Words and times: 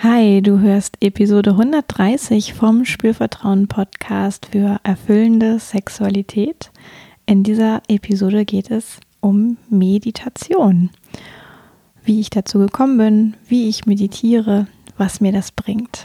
Hi, 0.00 0.42
du 0.42 0.60
hörst 0.60 0.98
Episode 1.00 1.52
130 1.52 2.52
vom 2.52 2.84
Spürvertrauen 2.84 3.66
Podcast 3.66 4.44
für 4.52 4.78
erfüllende 4.82 5.58
Sexualität. 5.58 6.70
In 7.24 7.44
dieser 7.44 7.80
Episode 7.88 8.44
geht 8.44 8.70
es 8.70 9.00
um 9.22 9.56
Meditation. 9.70 10.90
Wie 12.04 12.20
ich 12.20 12.28
dazu 12.28 12.58
gekommen 12.58 12.98
bin, 12.98 13.34
wie 13.48 13.70
ich 13.70 13.86
meditiere, 13.86 14.66
was 14.98 15.22
mir 15.22 15.32
das 15.32 15.50
bringt. 15.50 16.04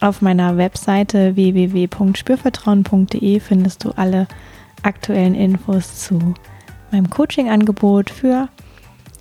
Auf 0.00 0.22
meiner 0.22 0.56
Webseite 0.56 1.36
www.spürvertrauen.de 1.36 3.38
findest 3.38 3.84
du 3.84 3.90
alle 3.90 4.26
aktuellen 4.82 5.34
Infos 5.34 6.06
zu 6.06 6.34
meinem 6.90 7.10
Coaching-Angebot 7.10 8.08
für 8.08 8.48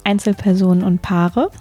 Einzelpersonen 0.05 0.85
und 0.85 1.01
Paare 1.01 1.51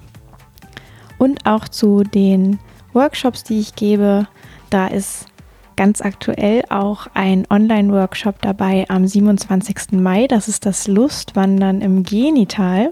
und 1.18 1.46
auch 1.46 1.66
zu 1.66 2.04
den 2.04 2.60
Workshops, 2.92 3.42
die 3.42 3.58
ich 3.58 3.74
gebe. 3.74 4.28
Da 4.70 4.86
ist 4.86 5.26
ganz 5.74 6.00
aktuell 6.00 6.62
auch 6.68 7.08
ein 7.14 7.44
Online-Workshop 7.50 8.40
dabei 8.40 8.86
am 8.88 9.06
27. 9.06 9.92
Mai. 9.92 10.28
Das 10.28 10.46
ist 10.46 10.64
das 10.64 10.86
Lustwandern 10.86 11.80
im 11.80 12.04
Genital. 12.04 12.90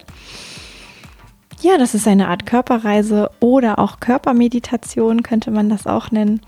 Ja, 1.61 1.79
das 1.79 1.95
ist 1.95 2.07
eine 2.07 2.29
Art 2.29 2.47
Körperreise 2.47 3.31
oder 3.41 3.79
auch 3.79 4.01
Körpermeditation, 4.01 5.23
könnte 5.23 5.51
man 5.51 5.69
das 5.69 5.87
auch 5.87 6.11
nennen. 6.11 6.41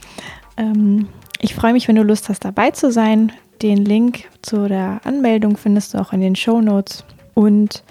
Ähm, 0.56 1.08
ich 1.40 1.54
freue 1.54 1.72
mich, 1.72 1.88
wenn 1.88 1.96
du 1.96 2.02
Lust 2.02 2.28
hast, 2.28 2.44
dabei 2.44 2.70
zu 2.72 2.92
sein. 2.92 3.32
Den 3.62 3.84
Link 3.84 4.24
zu 4.42 4.68
der 4.68 5.00
Anmeldung 5.04 5.56
findest 5.56 5.94
du 5.94 5.98
auch 5.98 6.12
in 6.12 6.20
den 6.20 6.36
Show 6.36 6.60
Notes. 6.60 7.04
Und 7.34 7.82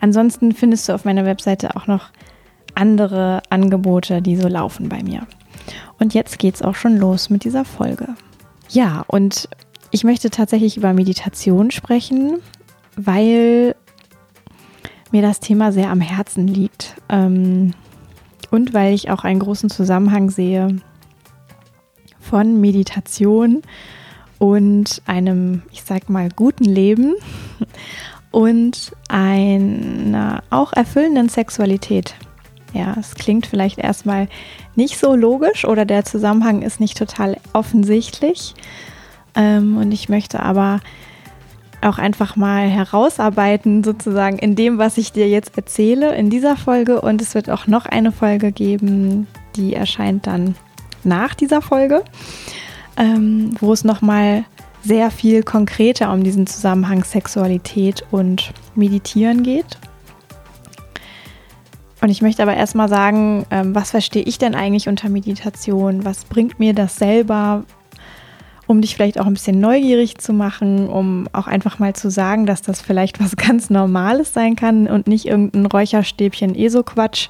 ansonsten 0.00 0.52
findest 0.52 0.88
du 0.88 0.94
auf 0.94 1.04
meiner 1.04 1.24
Webseite 1.24 1.76
auch 1.76 1.86
noch 1.86 2.10
andere 2.74 3.42
Angebote, 3.50 4.22
die 4.22 4.36
so 4.36 4.48
laufen 4.48 4.88
bei 4.88 5.02
mir. 5.02 5.26
Und 5.98 6.14
jetzt 6.14 6.38
geht's 6.38 6.62
auch 6.62 6.74
schon 6.74 6.96
los 6.96 7.30
mit 7.30 7.44
dieser 7.44 7.64
Folge. 7.64 8.08
Ja, 8.70 9.04
und 9.06 9.48
ich 9.90 10.04
möchte 10.04 10.30
tatsächlich 10.30 10.76
über 10.76 10.92
Meditation 10.92 11.70
sprechen, 11.70 12.38
weil 12.96 13.76
mir 15.14 15.22
das 15.22 15.38
Thema 15.38 15.70
sehr 15.70 15.90
am 15.90 16.00
Herzen 16.00 16.48
liegt 16.48 16.96
ähm, 17.08 17.72
und 18.50 18.74
weil 18.74 18.92
ich 18.92 19.10
auch 19.10 19.22
einen 19.22 19.38
großen 19.38 19.70
Zusammenhang 19.70 20.28
sehe 20.28 20.76
von 22.18 22.60
Meditation 22.60 23.62
und 24.40 25.02
einem, 25.06 25.62
ich 25.70 25.84
sag 25.84 26.10
mal, 26.10 26.30
guten 26.34 26.64
Leben 26.64 27.14
und 28.32 28.90
einer 29.08 30.42
auch 30.50 30.72
erfüllenden 30.72 31.28
Sexualität. 31.28 32.16
Ja, 32.72 32.96
es 32.98 33.14
klingt 33.14 33.46
vielleicht 33.46 33.78
erstmal 33.78 34.26
nicht 34.74 34.98
so 34.98 35.14
logisch 35.14 35.64
oder 35.64 35.84
der 35.84 36.04
Zusammenhang 36.04 36.62
ist 36.62 36.80
nicht 36.80 36.98
total 36.98 37.36
offensichtlich. 37.52 38.54
Ähm, 39.36 39.76
und 39.76 39.92
ich 39.92 40.08
möchte 40.08 40.40
aber 40.40 40.80
auch 41.84 41.98
einfach 41.98 42.36
mal 42.36 42.68
herausarbeiten, 42.68 43.84
sozusagen 43.84 44.38
in 44.38 44.56
dem, 44.56 44.78
was 44.78 44.98
ich 44.98 45.12
dir 45.12 45.28
jetzt 45.28 45.56
erzähle 45.56 46.14
in 46.14 46.30
dieser 46.30 46.56
Folge. 46.56 47.00
Und 47.00 47.20
es 47.20 47.34
wird 47.34 47.50
auch 47.50 47.66
noch 47.66 47.86
eine 47.86 48.12
Folge 48.12 48.52
geben, 48.52 49.26
die 49.56 49.74
erscheint 49.74 50.26
dann 50.26 50.54
nach 51.04 51.34
dieser 51.34 51.62
Folge, 51.62 52.02
ähm, 52.96 53.54
wo 53.60 53.72
es 53.72 53.84
nochmal 53.84 54.44
sehr 54.82 55.10
viel 55.10 55.42
konkreter 55.42 56.12
um 56.12 56.24
diesen 56.24 56.46
Zusammenhang 56.46 57.04
Sexualität 57.04 58.04
und 58.10 58.52
Meditieren 58.74 59.42
geht. 59.42 59.78
Und 62.00 62.10
ich 62.10 62.20
möchte 62.20 62.42
aber 62.42 62.54
erstmal 62.54 62.88
sagen, 62.88 63.46
ähm, 63.50 63.74
was 63.74 63.92
verstehe 63.92 64.24
ich 64.24 64.36
denn 64.36 64.54
eigentlich 64.54 64.88
unter 64.88 65.08
Meditation? 65.08 66.04
Was 66.04 66.26
bringt 66.26 66.58
mir 66.58 66.74
das 66.74 66.96
selber? 66.96 67.64
Um 68.66 68.80
dich 68.80 68.94
vielleicht 68.94 69.20
auch 69.20 69.26
ein 69.26 69.34
bisschen 69.34 69.60
neugierig 69.60 70.18
zu 70.18 70.32
machen, 70.32 70.88
um 70.88 71.28
auch 71.32 71.46
einfach 71.46 71.78
mal 71.78 71.94
zu 71.94 72.10
sagen, 72.10 72.46
dass 72.46 72.62
das 72.62 72.80
vielleicht 72.80 73.20
was 73.20 73.36
ganz 73.36 73.70
Normales 73.70 74.32
sein 74.32 74.56
kann 74.56 74.86
und 74.86 75.06
nicht 75.06 75.26
irgendein 75.26 75.66
Räucherstäbchen 75.66 76.54
ESO-Quatsch. 76.54 77.28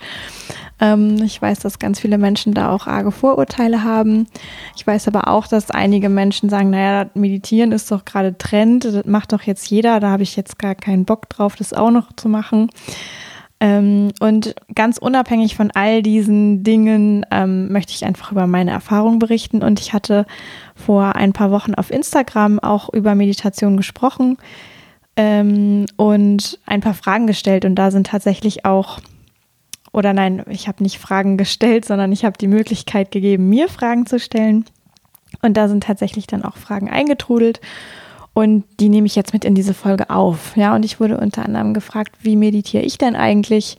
Ähm, 0.80 1.22
ich 1.22 1.40
weiß, 1.40 1.60
dass 1.60 1.78
ganz 1.78 2.00
viele 2.00 2.18
Menschen 2.18 2.54
da 2.54 2.70
auch 2.70 2.86
arge 2.86 3.12
Vorurteile 3.12 3.84
haben. 3.84 4.26
Ich 4.76 4.86
weiß 4.86 5.08
aber 5.08 5.28
auch, 5.28 5.46
dass 5.46 5.70
einige 5.70 6.08
Menschen 6.08 6.48
sagen, 6.48 6.70
naja, 6.70 7.08
meditieren 7.14 7.72
ist 7.72 7.90
doch 7.90 8.04
gerade 8.04 8.36
Trend, 8.36 8.84
das 8.84 9.04
macht 9.04 9.32
doch 9.32 9.42
jetzt 9.42 9.68
jeder, 9.70 10.00
da 10.00 10.10
habe 10.10 10.22
ich 10.22 10.36
jetzt 10.36 10.58
gar 10.58 10.74
keinen 10.74 11.04
Bock 11.04 11.28
drauf, 11.28 11.56
das 11.56 11.72
auch 11.72 11.90
noch 11.90 12.12
zu 12.16 12.28
machen. 12.28 12.70
Ähm, 13.60 14.10
und 14.20 14.54
ganz 14.74 14.98
unabhängig 14.98 15.56
von 15.56 15.70
all 15.70 16.02
diesen 16.02 16.64
Dingen 16.64 17.24
ähm, 17.30 17.72
möchte 17.72 17.92
ich 17.92 18.04
einfach 18.04 18.32
über 18.32 18.46
meine 18.46 18.72
Erfahrung 18.72 19.18
berichten. 19.18 19.62
Und 19.62 19.80
ich 19.80 19.92
hatte 19.92 20.26
vor 20.74 21.14
ein 21.16 21.32
paar 21.32 21.50
Wochen 21.50 21.74
auf 21.74 21.90
Instagram 21.90 22.58
auch 22.58 22.92
über 22.92 23.14
Meditation 23.14 23.76
gesprochen 23.76 24.38
ähm, 25.16 25.86
und 25.96 26.58
ein 26.66 26.80
paar 26.80 26.94
Fragen 26.94 27.26
gestellt. 27.26 27.64
Und 27.64 27.76
da 27.76 27.90
sind 27.90 28.08
tatsächlich 28.08 28.64
auch, 28.64 29.00
oder 29.92 30.12
nein, 30.12 30.44
ich 30.48 30.68
habe 30.68 30.82
nicht 30.82 30.98
Fragen 30.98 31.36
gestellt, 31.36 31.84
sondern 31.84 32.12
ich 32.12 32.24
habe 32.24 32.38
die 32.38 32.48
Möglichkeit 32.48 33.10
gegeben, 33.10 33.48
mir 33.48 33.68
Fragen 33.68 34.06
zu 34.06 34.18
stellen. 34.18 34.64
Und 35.42 35.56
da 35.56 35.68
sind 35.68 35.84
tatsächlich 35.84 36.26
dann 36.26 36.44
auch 36.44 36.56
Fragen 36.56 36.90
eingetrudelt. 36.90 37.60
Und 38.32 38.64
die 38.80 38.88
nehme 38.88 39.06
ich 39.06 39.14
jetzt 39.14 39.32
mit 39.32 39.44
in 39.44 39.54
diese 39.54 39.74
Folge 39.74 40.10
auf. 40.10 40.56
Ja, 40.56 40.74
und 40.74 40.84
ich 40.84 40.98
wurde 40.98 41.18
unter 41.18 41.44
anderem 41.44 41.72
gefragt, 41.72 42.16
wie 42.22 42.34
meditiere 42.34 42.82
ich 42.82 42.98
denn 42.98 43.14
eigentlich? 43.14 43.78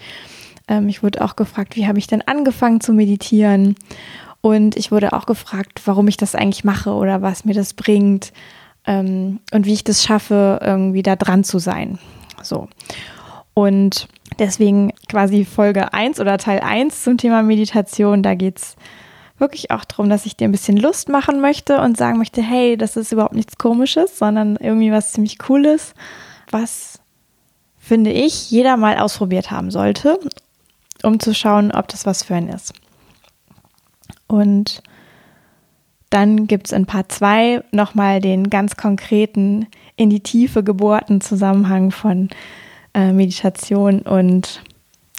Ähm, 0.70 0.88
ich 0.88 1.04
wurde 1.04 1.24
auch 1.24 1.36
gefragt, 1.36 1.76
wie 1.76 1.88
habe 1.88 2.00
ich 2.00 2.08
denn 2.08 2.22
angefangen 2.22 2.80
zu 2.80 2.94
meditieren? 2.94 3.76
Und 4.46 4.76
ich 4.78 4.92
wurde 4.92 5.14
auch 5.14 5.26
gefragt, 5.26 5.82
warum 5.86 6.08
ich 6.08 6.18
das 6.18 6.36
eigentlich 6.36 6.64
mache 6.64 6.92
oder 6.92 7.24
was 7.24 7.46
mir 7.46 7.56
das 7.56 7.74
bringt 7.74 8.32
ähm, 8.86 9.40
und 9.52 9.66
wie 9.66 9.74
ich 9.74 9.84
das 9.84 10.04
schaffe, 10.04 10.60
irgendwie 10.62 11.02
da 11.02 11.16
dran 11.16 11.44
zu 11.44 11.58
sein. 11.58 11.98
So. 12.44 12.68
Und 13.56 14.08
deswegen 14.38 14.94
quasi 15.10 15.46
Folge 15.46 15.94
1 15.94 16.20
oder 16.20 16.38
Teil 16.38 16.60
1 16.60 17.06
zum 17.06 17.18
Thema 17.18 17.42
Meditation. 17.42 18.22
Da 18.22 18.36
geht 18.36 18.60
es 18.60 18.76
wirklich 19.40 19.72
auch 19.72 19.84
darum, 19.84 20.12
dass 20.12 20.28
ich 20.28 20.38
dir 20.38 20.48
ein 20.48 20.52
bisschen 20.52 20.78
Lust 20.78 21.10
machen 21.10 21.42
möchte 21.42 21.82
und 21.82 21.98
sagen 21.98 22.20
möchte, 22.20 22.44
hey, 22.44 22.78
das 22.78 22.98
ist 22.98 23.12
überhaupt 23.12 23.34
nichts 23.34 23.58
Komisches, 23.58 24.20
sondern 24.20 24.58
irgendwie 24.58 24.92
was 24.92 25.14
ziemlich 25.14 25.40
Cooles, 25.40 25.96
was, 26.52 27.00
finde 27.80 28.12
ich, 28.12 28.52
jeder 28.52 28.78
mal 28.78 29.00
ausprobiert 29.00 29.50
haben 29.50 29.72
sollte, 29.72 30.20
um 31.02 31.20
zu 31.20 31.34
schauen, 31.34 31.72
ob 31.72 31.88
das 31.88 32.06
was 32.06 32.22
für 32.22 32.36
einen 32.36 32.50
ist. 32.50 32.76
Und 34.28 34.82
dann 36.10 36.48
gibt 36.48 36.68
es 36.68 36.72
in 36.72 36.86
Part 36.86 37.12
2 37.12 37.64
nochmal 37.72 38.22
den 38.22 38.50
ganz 38.50 38.78
konkreten, 38.78 39.68
in 39.96 40.10
die 40.10 40.22
Tiefe 40.22 40.64
gebohrten 40.64 41.22
Zusammenhang 41.22 41.92
von 41.92 42.30
äh, 42.94 43.12
Meditation 43.12 44.02
und 44.02 44.62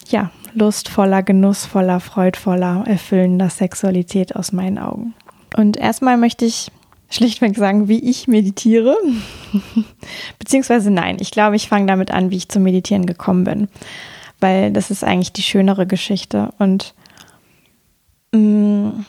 ja, 0.07 0.31
lustvoller, 0.53 1.23
genussvoller, 1.23 1.99
freudvoller, 1.99 2.83
erfüllender 2.87 3.49
Sexualität 3.49 4.35
aus 4.35 4.51
meinen 4.51 4.77
Augen. 4.77 5.13
Und 5.55 5.77
erstmal 5.77 6.17
möchte 6.17 6.45
ich 6.45 6.71
schlichtweg 7.09 7.55
sagen, 7.55 7.87
wie 7.87 7.99
ich 7.99 8.27
meditiere. 8.27 8.95
Beziehungsweise 10.39 10.91
nein, 10.91 11.17
ich 11.19 11.31
glaube, 11.31 11.55
ich 11.55 11.67
fange 11.69 11.85
damit 11.85 12.11
an, 12.11 12.31
wie 12.31 12.37
ich 12.37 12.49
zum 12.49 12.63
Meditieren 12.63 13.05
gekommen 13.05 13.43
bin. 13.43 13.67
Weil 14.39 14.71
das 14.71 14.91
ist 14.91 15.03
eigentlich 15.03 15.33
die 15.33 15.41
schönere 15.41 15.87
Geschichte. 15.87 16.53
Und 16.59 16.93
mm, 18.31 19.05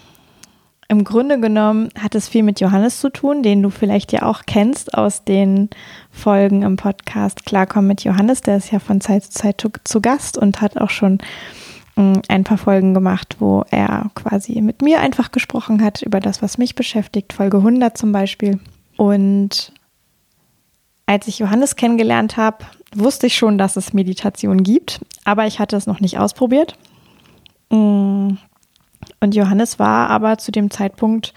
im 0.91 1.05
Grunde 1.05 1.39
genommen 1.39 1.91
hat 1.99 2.15
es 2.15 2.29
viel 2.29 2.43
mit 2.43 2.61
Johannes 2.61 3.01
zu 3.01 3.11
tun, 3.11 3.43
den 3.43 3.63
du 3.63 3.69
vielleicht 3.69 4.11
ja 4.13 4.23
auch 4.23 4.43
kennst 4.47 4.95
aus 4.95 5.23
den 5.23 5.69
Folgen 6.11 6.63
im 6.63 6.77
Podcast 6.77 7.45
Klarkommen 7.45 7.89
mit 7.89 8.05
Johannes. 8.05 8.41
Der 8.41 8.57
ist 8.57 8.73
ja 8.73 8.79
von 8.79 9.03
Zeit 9.03 9.25
zu 9.25 9.31
Zeit 9.33 9.63
zu 9.85 10.01
Gast 10.01 10.39
und 10.39 10.63
hat 10.63 10.79
auch 10.79 10.89
schon 10.89 11.19
mm, 11.97 12.15
ein 12.29 12.45
paar 12.45 12.57
Folgen 12.57 12.95
gemacht, 12.95 13.37
wo 13.39 13.65
er 13.71 14.11
quasi 14.15 14.63
mit 14.63 14.81
mir 14.81 15.01
einfach 15.01 15.31
gesprochen 15.31 15.83
hat 15.83 16.01
über 16.01 16.21
das, 16.21 16.41
was 16.41 16.57
mich 16.57 16.75
beschäftigt. 16.75 17.35
Folge 17.35 17.59
100 17.59 17.99
zum 17.99 18.13
Beispiel. 18.13 18.59
Und 18.97 19.73
als 21.05 21.29
ich 21.29 21.39
Johannes 21.39 21.77
kennengelernt 21.77 22.39
habe, 22.39 22.65
wusste 22.95 23.27
ich 23.27 23.37
schon, 23.37 23.59
dass 23.59 23.77
es 23.77 23.93
Meditation 23.93 24.63
gibt, 24.63 25.01
aber 25.25 25.47
ich 25.47 25.59
hatte 25.59 25.77
es 25.77 25.87
noch 25.87 26.01
nicht 26.01 26.19
ausprobiert. 26.19 26.77
Und 29.21 29.35
Johannes 29.35 29.79
war 29.79 30.11
aber 30.11 30.39
zu 30.39 30.53
dem 30.53 30.71
Zeitpunkt 30.71 31.35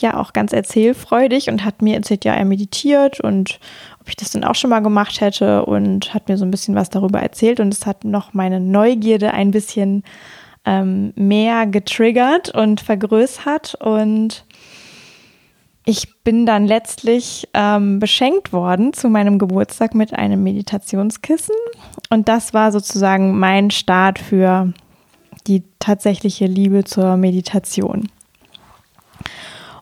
ja 0.00 0.18
auch 0.18 0.32
ganz 0.32 0.52
erzählfreudig 0.52 1.48
und 1.48 1.64
hat 1.64 1.82
mir 1.82 1.94
erzählt, 1.94 2.24
ja, 2.24 2.34
er 2.34 2.44
meditiert 2.44 3.20
und 3.20 3.60
ob 4.00 4.08
ich 4.08 4.16
das 4.16 4.30
dann 4.30 4.44
auch 4.44 4.54
schon 4.54 4.70
mal 4.70 4.80
gemacht 4.80 5.20
hätte 5.20 5.64
und 5.66 6.14
hat 6.14 6.28
mir 6.28 6.38
so 6.38 6.44
ein 6.44 6.50
bisschen 6.50 6.74
was 6.74 6.90
darüber 6.90 7.20
erzählt 7.20 7.60
und 7.60 7.72
es 7.72 7.86
hat 7.86 8.04
noch 8.04 8.32
meine 8.32 8.60
Neugierde 8.60 9.32
ein 9.32 9.50
bisschen 9.50 10.04
ähm, 10.64 11.12
mehr 11.16 11.66
getriggert 11.66 12.54
und 12.54 12.80
vergrößert 12.80 13.76
und 13.76 14.44
ich 15.86 16.22
bin 16.22 16.44
dann 16.44 16.66
letztlich 16.66 17.48
ähm, 17.54 17.98
beschenkt 17.98 18.52
worden 18.52 18.92
zu 18.92 19.08
meinem 19.08 19.38
Geburtstag 19.38 19.94
mit 19.94 20.12
einem 20.14 20.42
Meditationskissen 20.42 21.56
und 22.10 22.28
das 22.28 22.54
war 22.54 22.72
sozusagen 22.72 23.38
mein 23.38 23.70
Start 23.70 24.18
für 24.18 24.72
die 25.46 25.62
tatsächliche 25.78 26.46
Liebe 26.46 26.84
zur 26.84 27.16
Meditation. 27.16 28.08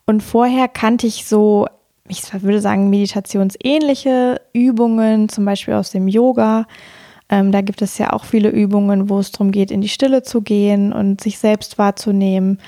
Und 0.07 0.23
vorher 0.23 0.69
kannte 0.69 1.07
ich 1.07 1.27
so, 1.27 1.67
ich 2.09 2.23
würde 2.43 2.61
sagen, 2.61 2.89
meditationsähnliche 2.91 4.41
Übungen, 4.53 5.29
zum 5.29 5.45
Beispiel 5.45 5.75
aus 5.75 5.91
dem 5.91 6.09
Yoga. 6.09 6.67
Ähm, 7.29 7.53
da 7.53 7.61
gibt 7.61 7.83
es 7.83 7.99
ja 7.99 8.13
auch 8.13 8.25
viele 8.25 8.49
Übungen, 8.49 9.11
wo 9.11 9.19
es 9.19 9.33
darum 9.33 9.51
geht, 9.51 9.71
in 9.71 9.83
die 9.83 9.91
Stille 9.91 10.23
zu 10.23 10.41
gehen 10.41 10.93
und 10.93 11.21
sich 11.21 11.39
selbst 11.39 11.77
wahrzunehmen. 11.77 12.59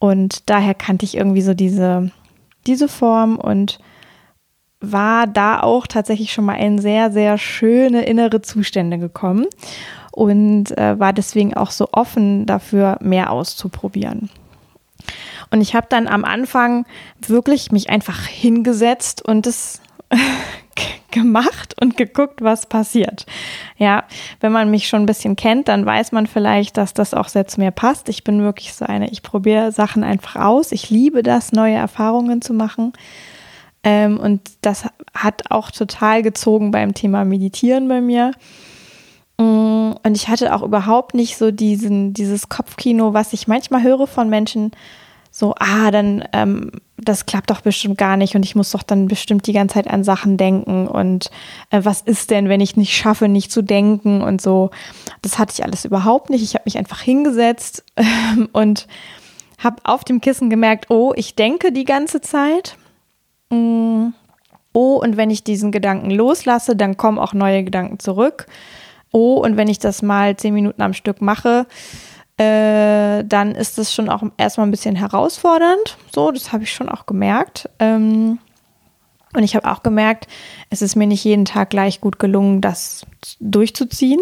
Und 0.00 0.50
daher 0.50 0.74
kannte 0.74 1.04
ich 1.04 1.16
irgendwie 1.16 1.42
so 1.42 1.54
diese, 1.54 2.10
diese 2.66 2.88
Form 2.88 3.36
und 3.36 3.78
war 4.82 5.26
da 5.26 5.62
auch 5.62 5.86
tatsächlich 5.86 6.32
schon 6.32 6.44
mal 6.44 6.54
in 6.54 6.78
sehr, 6.78 7.10
sehr 7.10 7.38
schöne 7.38 8.04
innere 8.04 8.42
Zustände 8.42 8.98
gekommen 8.98 9.46
und 10.10 10.76
äh, 10.76 10.98
war 10.98 11.12
deswegen 11.12 11.54
auch 11.54 11.70
so 11.70 11.88
offen 11.92 12.44
dafür, 12.46 12.98
mehr 13.00 13.30
auszuprobieren. 13.30 14.28
Und 15.50 15.60
ich 15.60 15.74
habe 15.74 15.86
dann 15.88 16.08
am 16.08 16.24
Anfang 16.24 16.86
wirklich 17.26 17.72
mich 17.72 17.90
einfach 17.90 18.26
hingesetzt 18.26 19.22
und 19.22 19.46
es 19.46 19.80
gemacht 21.10 21.74
und 21.80 21.96
geguckt, 21.96 22.40
was 22.42 22.66
passiert. 22.66 23.26
Ja, 23.76 24.04
wenn 24.40 24.52
man 24.52 24.70
mich 24.70 24.88
schon 24.88 25.02
ein 25.02 25.06
bisschen 25.06 25.36
kennt, 25.36 25.68
dann 25.68 25.84
weiß 25.84 26.12
man 26.12 26.26
vielleicht, 26.26 26.76
dass 26.76 26.94
das 26.94 27.14
auch 27.14 27.28
sehr 27.28 27.46
zu 27.46 27.60
mir 27.60 27.70
passt. 27.70 28.08
Ich 28.08 28.24
bin 28.24 28.42
wirklich 28.42 28.72
so 28.72 28.86
eine, 28.86 29.10
ich 29.10 29.22
probiere 29.22 29.72
Sachen 29.72 30.04
einfach 30.04 30.36
aus. 30.36 30.72
Ich 30.72 30.90
liebe 30.90 31.22
das, 31.22 31.52
neue 31.52 31.74
Erfahrungen 31.74 32.40
zu 32.40 32.54
machen. 32.54 32.94
Ähm, 33.84 34.18
und 34.18 34.40
das 34.60 34.84
hat 35.14 35.50
auch 35.50 35.70
total 35.70 36.22
gezogen 36.22 36.70
beim 36.70 36.94
Thema 36.94 37.24
Meditieren 37.24 37.88
bei 37.88 38.00
mir. 38.00 38.32
Mm, 39.38 39.92
und 40.04 40.16
ich 40.16 40.28
hatte 40.28 40.54
auch 40.54 40.62
überhaupt 40.62 41.14
nicht 41.14 41.36
so 41.36 41.50
diesen, 41.50 42.14
dieses 42.14 42.48
Kopfkino, 42.48 43.12
was 43.14 43.32
ich 43.32 43.48
manchmal 43.48 43.82
höre 43.82 44.06
von 44.06 44.28
Menschen, 44.28 44.72
so, 45.34 45.54
ah, 45.58 45.90
dann, 45.90 46.24
ähm, 46.34 46.70
das 46.98 47.24
klappt 47.24 47.50
doch 47.50 47.62
bestimmt 47.62 47.96
gar 47.96 48.18
nicht 48.18 48.36
und 48.36 48.44
ich 48.44 48.54
muss 48.54 48.70
doch 48.70 48.82
dann 48.82 49.08
bestimmt 49.08 49.46
die 49.46 49.54
ganze 49.54 49.74
Zeit 49.74 49.88
an 49.88 50.04
Sachen 50.04 50.36
denken 50.36 50.86
und 50.86 51.30
äh, 51.70 51.80
was 51.82 52.02
ist 52.02 52.30
denn, 52.30 52.50
wenn 52.50 52.60
ich 52.60 52.76
nicht 52.76 52.94
schaffe, 52.94 53.28
nicht 53.28 53.50
zu 53.50 53.62
denken 53.62 54.20
und 54.20 54.42
so. 54.42 54.70
Das 55.22 55.38
hatte 55.38 55.54
ich 55.54 55.64
alles 55.64 55.86
überhaupt 55.86 56.28
nicht. 56.28 56.42
Ich 56.42 56.54
habe 56.54 56.64
mich 56.66 56.76
einfach 56.76 57.00
hingesetzt 57.00 57.82
ähm, 57.96 58.50
und 58.52 58.86
habe 59.58 59.76
auf 59.84 60.04
dem 60.04 60.20
Kissen 60.20 60.50
gemerkt, 60.50 60.90
oh, 60.90 61.14
ich 61.16 61.34
denke 61.34 61.72
die 61.72 61.84
ganze 61.84 62.20
Zeit. 62.20 62.76
Mm, 63.52 64.14
oh, 64.72 64.96
und 64.96 65.16
wenn 65.16 65.30
ich 65.30 65.44
diesen 65.44 65.70
Gedanken 65.70 66.10
loslasse, 66.10 66.74
dann 66.74 66.96
kommen 66.96 67.18
auch 67.18 67.34
neue 67.34 67.62
Gedanken 67.62 67.98
zurück. 67.98 68.46
Oh, 69.12 69.34
und 69.34 69.56
wenn 69.56 69.68
ich 69.68 69.78
das 69.78 70.00
mal 70.02 70.36
zehn 70.36 70.54
Minuten 70.54 70.80
am 70.80 70.94
Stück 70.94 71.20
mache, 71.20 71.66
äh, 72.38 73.24
dann 73.24 73.54
ist 73.54 73.76
das 73.76 73.92
schon 73.92 74.08
auch 74.08 74.22
erstmal 74.38 74.66
ein 74.66 74.70
bisschen 74.70 74.96
herausfordernd. 74.96 75.98
So, 76.14 76.30
das 76.30 76.52
habe 76.52 76.64
ich 76.64 76.72
schon 76.72 76.88
auch 76.88 77.04
gemerkt. 77.04 77.68
Ähm, 77.78 78.38
und 79.34 79.42
ich 79.42 79.54
habe 79.54 79.70
auch 79.70 79.82
gemerkt, 79.82 80.28
es 80.70 80.82
ist 80.82 80.96
mir 80.96 81.06
nicht 81.06 81.24
jeden 81.24 81.44
Tag 81.44 81.70
gleich 81.70 82.00
gut 82.00 82.18
gelungen, 82.18 82.60
das 82.60 83.06
durchzuziehen. 83.40 84.20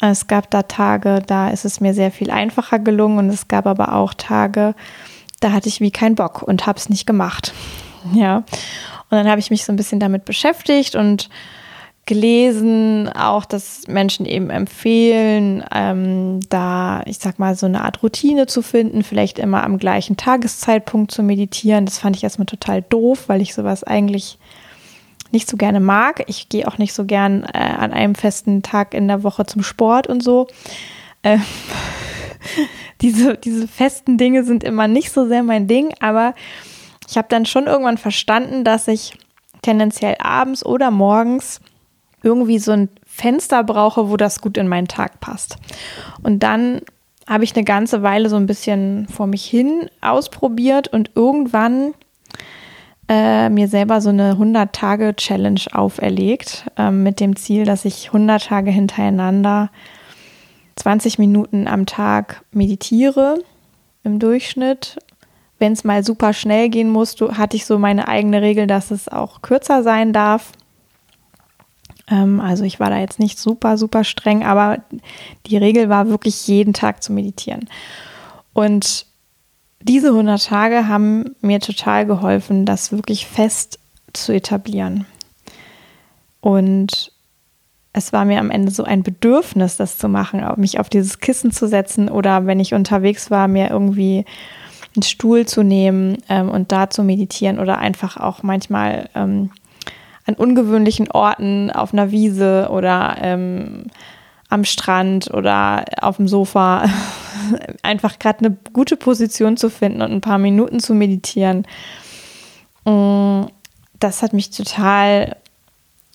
Es 0.00 0.26
gab 0.26 0.50
da 0.50 0.62
Tage, 0.62 1.22
da 1.26 1.48
ist 1.48 1.64
es 1.64 1.80
mir 1.80 1.94
sehr 1.94 2.10
viel 2.10 2.30
einfacher 2.30 2.78
gelungen 2.78 3.18
und 3.18 3.28
es 3.30 3.48
gab 3.48 3.66
aber 3.66 3.94
auch 3.94 4.12
Tage, 4.12 4.74
da 5.40 5.52
hatte 5.52 5.68
ich 5.68 5.80
wie 5.80 5.90
keinen 5.90 6.14
Bock 6.14 6.42
und 6.42 6.66
habe 6.66 6.78
es 6.78 6.90
nicht 6.90 7.06
gemacht. 7.06 7.54
Ja. 8.14 8.38
Und 9.08 9.18
dann 9.18 9.28
habe 9.28 9.40
ich 9.40 9.50
mich 9.50 9.64
so 9.64 9.72
ein 9.72 9.76
bisschen 9.76 10.00
damit 10.00 10.24
beschäftigt 10.24 10.96
und 10.96 11.28
gelesen, 12.06 13.08
auch 13.08 13.44
dass 13.44 13.88
Menschen 13.88 14.26
eben 14.26 14.48
empfehlen, 14.48 15.64
ähm, 15.74 16.38
da, 16.48 17.02
ich 17.04 17.18
sag 17.18 17.40
mal, 17.40 17.56
so 17.56 17.66
eine 17.66 17.82
Art 17.82 18.02
Routine 18.04 18.46
zu 18.46 18.62
finden, 18.62 19.02
vielleicht 19.02 19.40
immer 19.40 19.64
am 19.64 19.78
gleichen 19.78 20.16
Tageszeitpunkt 20.16 21.10
zu 21.10 21.24
meditieren. 21.24 21.84
Das 21.84 21.98
fand 21.98 22.16
ich 22.16 22.22
erstmal 22.22 22.46
total 22.46 22.82
doof, 22.82 23.24
weil 23.26 23.42
ich 23.42 23.54
sowas 23.54 23.82
eigentlich 23.82 24.38
nicht 25.32 25.50
so 25.50 25.56
gerne 25.56 25.80
mag. 25.80 26.22
Ich 26.28 26.48
gehe 26.48 26.68
auch 26.68 26.78
nicht 26.78 26.92
so 26.92 27.04
gern 27.04 27.42
äh, 27.42 27.58
an 27.58 27.92
einem 27.92 28.14
festen 28.14 28.62
Tag 28.62 28.94
in 28.94 29.08
der 29.08 29.24
Woche 29.24 29.44
zum 29.44 29.64
Sport 29.64 30.06
und 30.06 30.22
so. 30.22 30.46
Äh, 31.22 31.38
diese, 33.00 33.36
diese 33.36 33.66
festen 33.66 34.16
Dinge 34.16 34.44
sind 34.44 34.62
immer 34.62 34.86
nicht 34.86 35.10
so 35.10 35.26
sehr 35.26 35.42
mein 35.42 35.66
Ding, 35.66 35.92
aber 35.98 36.34
ich 37.08 37.16
habe 37.16 37.28
dann 37.28 37.46
schon 37.46 37.66
irgendwann 37.66 37.98
verstanden, 37.98 38.64
dass 38.64 38.88
ich 38.88 39.16
tendenziell 39.62 40.16
abends 40.18 40.64
oder 40.64 40.90
morgens 40.90 41.60
irgendwie 42.22 42.58
so 42.58 42.72
ein 42.72 42.88
Fenster 43.06 43.64
brauche, 43.64 44.10
wo 44.10 44.16
das 44.16 44.40
gut 44.40 44.56
in 44.56 44.68
meinen 44.68 44.88
Tag 44.88 45.20
passt. 45.20 45.56
Und 46.22 46.42
dann 46.42 46.80
habe 47.28 47.44
ich 47.44 47.54
eine 47.54 47.64
ganze 47.64 48.02
Weile 48.02 48.28
so 48.28 48.36
ein 48.36 48.46
bisschen 48.46 49.08
vor 49.08 49.26
mich 49.26 49.44
hin 49.44 49.90
ausprobiert 50.00 50.88
und 50.88 51.10
irgendwann 51.14 51.94
äh, 53.08 53.48
mir 53.48 53.68
selber 53.68 54.00
so 54.00 54.10
eine 54.10 54.34
100-Tage-Challenge 54.34 55.60
auferlegt, 55.72 56.66
äh, 56.76 56.90
mit 56.90 57.20
dem 57.20 57.36
Ziel, 57.36 57.64
dass 57.64 57.84
ich 57.84 58.08
100 58.08 58.46
Tage 58.46 58.70
hintereinander 58.70 59.70
20 60.76 61.18
Minuten 61.18 61.68
am 61.68 61.86
Tag 61.86 62.42
meditiere 62.52 63.38
im 64.02 64.18
Durchschnitt. 64.18 64.98
Wenn 65.58 65.72
es 65.72 65.84
mal 65.84 66.04
super 66.04 66.32
schnell 66.32 66.68
gehen 66.68 66.90
muss, 66.90 67.16
hatte 67.20 67.56
ich 67.56 67.66
so 67.66 67.78
meine 67.78 68.08
eigene 68.08 68.42
Regel, 68.42 68.66
dass 68.66 68.90
es 68.90 69.08
auch 69.08 69.42
kürzer 69.42 69.82
sein 69.82 70.12
darf. 70.12 70.52
Ähm, 72.08 72.40
also 72.40 72.64
ich 72.64 72.78
war 72.78 72.90
da 72.90 72.98
jetzt 72.98 73.18
nicht 73.18 73.38
super, 73.38 73.78
super 73.78 74.04
streng, 74.04 74.44
aber 74.44 74.78
die 75.46 75.56
Regel 75.56 75.88
war 75.88 76.08
wirklich 76.08 76.46
jeden 76.46 76.74
Tag 76.74 77.02
zu 77.02 77.12
meditieren. 77.12 77.68
Und 78.52 79.06
diese 79.80 80.08
100 80.08 80.44
Tage 80.44 80.88
haben 80.88 81.36
mir 81.40 81.60
total 81.60 82.06
geholfen, 82.06 82.64
das 82.64 82.92
wirklich 82.92 83.26
fest 83.26 83.78
zu 84.12 84.32
etablieren. 84.32 85.06
Und 86.40 87.12
es 87.92 88.12
war 88.12 88.24
mir 88.24 88.40
am 88.40 88.50
Ende 88.50 88.70
so 88.72 88.84
ein 88.84 89.02
Bedürfnis, 89.02 89.76
das 89.76 89.96
zu 89.96 90.08
machen, 90.08 90.44
mich 90.56 90.78
auf 90.78 90.88
dieses 90.88 91.18
Kissen 91.18 91.50
zu 91.50 91.66
setzen 91.66 92.08
oder 92.08 92.46
wenn 92.46 92.60
ich 92.60 92.74
unterwegs 92.74 93.30
war, 93.30 93.48
mir 93.48 93.70
irgendwie 93.70 94.24
einen 94.96 95.02
Stuhl 95.02 95.46
zu 95.46 95.62
nehmen 95.62 96.18
ähm, 96.28 96.48
und 96.48 96.72
da 96.72 96.90
zu 96.90 97.02
meditieren 97.02 97.58
oder 97.58 97.78
einfach 97.78 98.16
auch 98.16 98.42
manchmal 98.42 99.08
ähm, 99.14 99.50
an 100.26 100.34
ungewöhnlichen 100.34 101.10
Orten 101.10 101.70
auf 101.70 101.92
einer 101.92 102.10
Wiese 102.10 102.68
oder 102.70 103.16
ähm, 103.20 103.84
am 104.48 104.64
Strand 104.64 105.32
oder 105.32 105.84
auf 106.00 106.16
dem 106.16 106.28
Sofa 106.28 106.88
einfach 107.82 108.18
gerade 108.18 108.40
eine 108.40 108.56
gute 108.72 108.96
Position 108.96 109.56
zu 109.56 109.70
finden 109.70 110.02
und 110.02 110.12
ein 110.12 110.20
paar 110.20 110.38
Minuten 110.38 110.80
zu 110.80 110.94
meditieren. 110.94 111.66
Mm, 112.84 113.44
das 113.98 114.22
hat 114.22 114.32
mich 114.32 114.50
total 114.50 115.36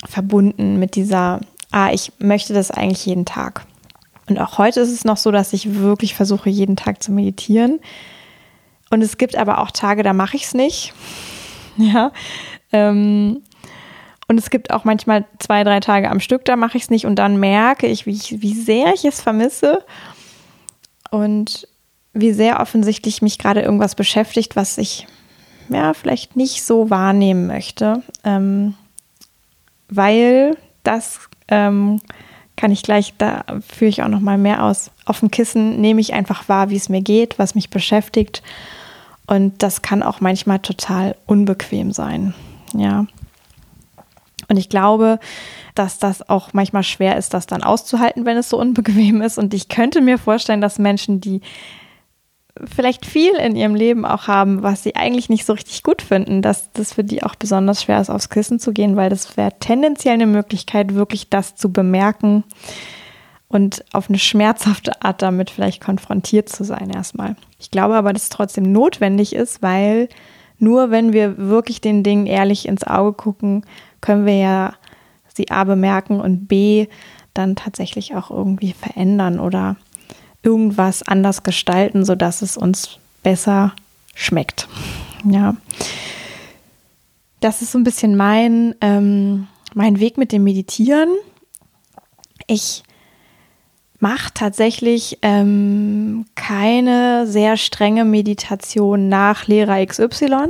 verbunden 0.06 0.80
mit 0.80 0.96
dieser, 0.96 1.40
ah, 1.72 1.92
ich 1.92 2.14
möchte 2.20 2.54
das 2.54 2.72
eigentlich 2.72 3.06
jeden 3.06 3.26
Tag. 3.26 3.66
Und 4.28 4.40
auch 4.40 4.58
heute 4.58 4.80
ist 4.80 4.92
es 4.92 5.04
noch 5.04 5.18
so, 5.18 5.32
dass 5.32 5.54
ich 5.54 5.76
wirklich 5.76 6.16
versuche, 6.16 6.50
jeden 6.50 6.76
Tag 6.76 7.04
zu 7.04 7.12
meditieren. 7.12 7.80
Und 8.92 9.02
es 9.02 9.18
gibt 9.18 9.36
aber 9.36 9.58
auch 9.60 9.72
Tage, 9.72 10.04
da 10.04 10.14
mache 10.14 10.38
ich 10.38 10.46
es 10.46 10.54
nicht. 10.54 10.94
Ja. 11.78 12.12
Ähm, 12.74 13.44
und 14.28 14.38
es 14.38 14.50
gibt 14.50 14.72
auch 14.72 14.84
manchmal 14.84 15.26
zwei, 15.40 15.64
drei 15.64 15.80
Tage 15.80 16.10
am 16.10 16.20
Stück, 16.20 16.44
da 16.44 16.58
mache 16.58 16.76
ich 16.76 16.84
es 16.84 16.90
nicht 16.90 17.06
und 17.06 17.16
dann 17.16 17.40
merke 17.40 17.88
ich 17.88 18.06
wie, 18.06 18.12
ich, 18.12 18.42
wie 18.42 18.54
sehr 18.54 18.94
ich 18.94 19.06
es 19.06 19.22
vermisse 19.22 19.84
und 21.10 21.68
wie 22.14 22.34
sehr 22.34 22.60
offensichtlich 22.60 23.22
mich 23.22 23.38
gerade 23.38 23.62
irgendwas 23.62 23.96
beschäftigt, 23.96 24.58
was 24.58 24.78
ich 24.78 25.08
ja 25.70 25.94
vielleicht 25.94 26.36
nicht 26.36 26.64
so 26.64 26.90
wahrnehmen 26.90 27.48
möchte. 27.48 28.04
Ähm, 28.26 28.76
weil 29.88 30.58
das 30.84 31.30
ähm, 31.48 32.02
kann 32.56 32.72
ich 32.72 32.84
gleich, 32.84 33.14
da 33.18 33.44
führe 33.68 33.90
ich 33.90 34.04
auch 34.04 34.08
noch 34.08 34.20
mal 34.20 34.38
mehr 34.38 34.64
aus. 34.64 34.92
Auf 35.06 35.20
dem 35.20 35.32
Kissen 35.32 35.82
nehme 35.82 36.02
ich 36.02 36.14
einfach 36.14 36.48
wahr, 36.48 36.70
wie 36.70 36.76
es 36.76 36.90
mir 36.90 37.02
geht, 37.02 37.40
was 37.40 37.56
mich 37.56 37.70
beschäftigt. 37.70 38.44
Und 39.28 39.63
das 39.63 39.82
kann 39.82 40.04
auch 40.04 40.22
manchmal 40.22 40.60
total 40.60 41.16
unbequem 41.25 41.92
sein. 41.92 42.34
Ja. 42.74 43.06
Und 44.50 44.58
ich 44.58 44.68
glaube, 44.68 45.20
dass 45.75 46.00
das 46.00 46.28
auch 46.28 46.51
manchmal 46.54 46.84
schwer 46.84 47.16
ist, 47.16 47.34
das 47.34 47.48
dann 47.48 47.63
auszuhalten, 47.63 48.25
wenn 48.25 48.38
es 48.38 48.50
so 48.50 48.60
unbequem 48.60 49.22
ist. 49.22 49.38
Und 49.38 49.54
ich 49.54 49.70
könnte 49.70 50.01
mir 50.01 50.18
vorstellen, 50.18 50.62
dass 50.62 50.80
Menschen, 50.80 51.22
die 51.22 51.42
vielleicht 52.66 53.06
viel 53.06 53.34
in 53.36 53.56
ihrem 53.56 53.75
Leben 53.75 54.06
auch 54.06 54.28
haben, 54.28 54.62
was 54.62 54.84
sie 54.84 54.96
eigentlich 54.96 55.30
nicht 55.30 55.46
so 55.46 55.54
richtig 55.54 55.84
gut 55.84 56.01
finden, 56.01 56.42
dass 56.42 56.72
das 56.74 56.94
für 56.94 57.04
die 57.04 57.24
auch 57.24 57.36
besonders 57.36 57.84
schwer 57.84 58.01
ist, 58.01 58.10
aufs 58.10 58.30
Kissen 58.30 58.60
zu 58.60 58.74
gehen, 58.74 58.98
weil 58.98 59.10
das 59.10 59.38
wäre 59.38 59.54
tendenziell 59.60 60.16
eine 60.16 60.28
Möglichkeit, 60.28 60.94
wirklich 60.94 61.30
das 61.30 61.56
zu 61.56 61.72
bemerken 61.72 62.44
und 63.51 63.84
auf 63.91 64.08
eine 64.08 64.17
schmerzhafte 64.17 65.01
Art 65.01 65.22
damit 65.22 65.50
vielleicht 65.50 65.81
konfrontiert 65.84 66.48
zu 66.48 66.63
sein 66.63 66.89
erstmal. 66.89 67.36
Ich 67.60 67.70
glaube 67.70 67.96
aber, 67.96 68.13
dass 68.13 68.24
es 68.24 68.29
trotzdem 68.29 68.72
notwendig 68.72 69.36
ist, 69.36 69.62
weil 69.62 70.08
nur 70.58 70.89
wenn 70.89 71.12
wir 71.12 71.38
wirklich 71.38 71.81
den 71.81 72.01
Dingen 72.01 72.27
ehrlich 72.27 72.65
ins 72.65 72.86
Auge 72.86 73.12
gucken, 73.12 73.65
können 74.00 74.25
wir 74.25 74.38
ja 74.38 74.74
sie 75.34 75.51
A 75.51 75.65
bemerken 75.65 76.22
und 76.22 76.48
B 76.48 76.88
dann 77.34 77.58
tatsächlich 77.58 78.15
auch 78.15 78.31
irgendwie 78.31 78.72
verändern 78.72 79.39
oder 79.39 79.75
irgendwas 80.43 81.03
anders 81.03 81.43
gestalten, 81.43 82.05
sodass 82.05 82.41
es 82.41 82.55
uns 82.55 83.00
besser 83.22 83.74
schmeckt. 84.15 84.70
Ja. 85.25 85.58
Das 87.41 87.62
ist 87.62 87.74
so 87.74 87.77
ein 87.77 87.84
bisschen 87.84 88.15
mein, 88.15 88.75
ähm, 88.79 89.48
mein 89.74 90.00
Weg 90.00 90.17
mit 90.17 90.31
dem 90.31 90.43
Meditieren. 90.43 91.10
Ich 92.48 92.84
mache 94.01 94.34
tatsächlich 94.34 95.20
ähm, 95.22 96.25
keine 96.36 97.27
sehr 97.27 97.55
strenge 97.55 98.03
Meditation 98.03 99.10
nach 99.10 99.48
Lehrer 99.48 99.86
XY. 99.86 100.48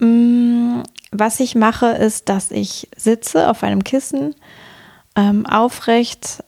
Mm, 0.00 0.82
was 1.12 1.40
ich 1.40 1.54
mache, 1.54 1.86
ist, 1.86 2.28
dass 2.28 2.50
ich 2.50 2.88
sitze 2.96 3.48
auf 3.48 3.62
einem 3.62 3.84
Kissen 3.84 4.34
ähm, 5.16 5.46
aufrecht 5.46 6.42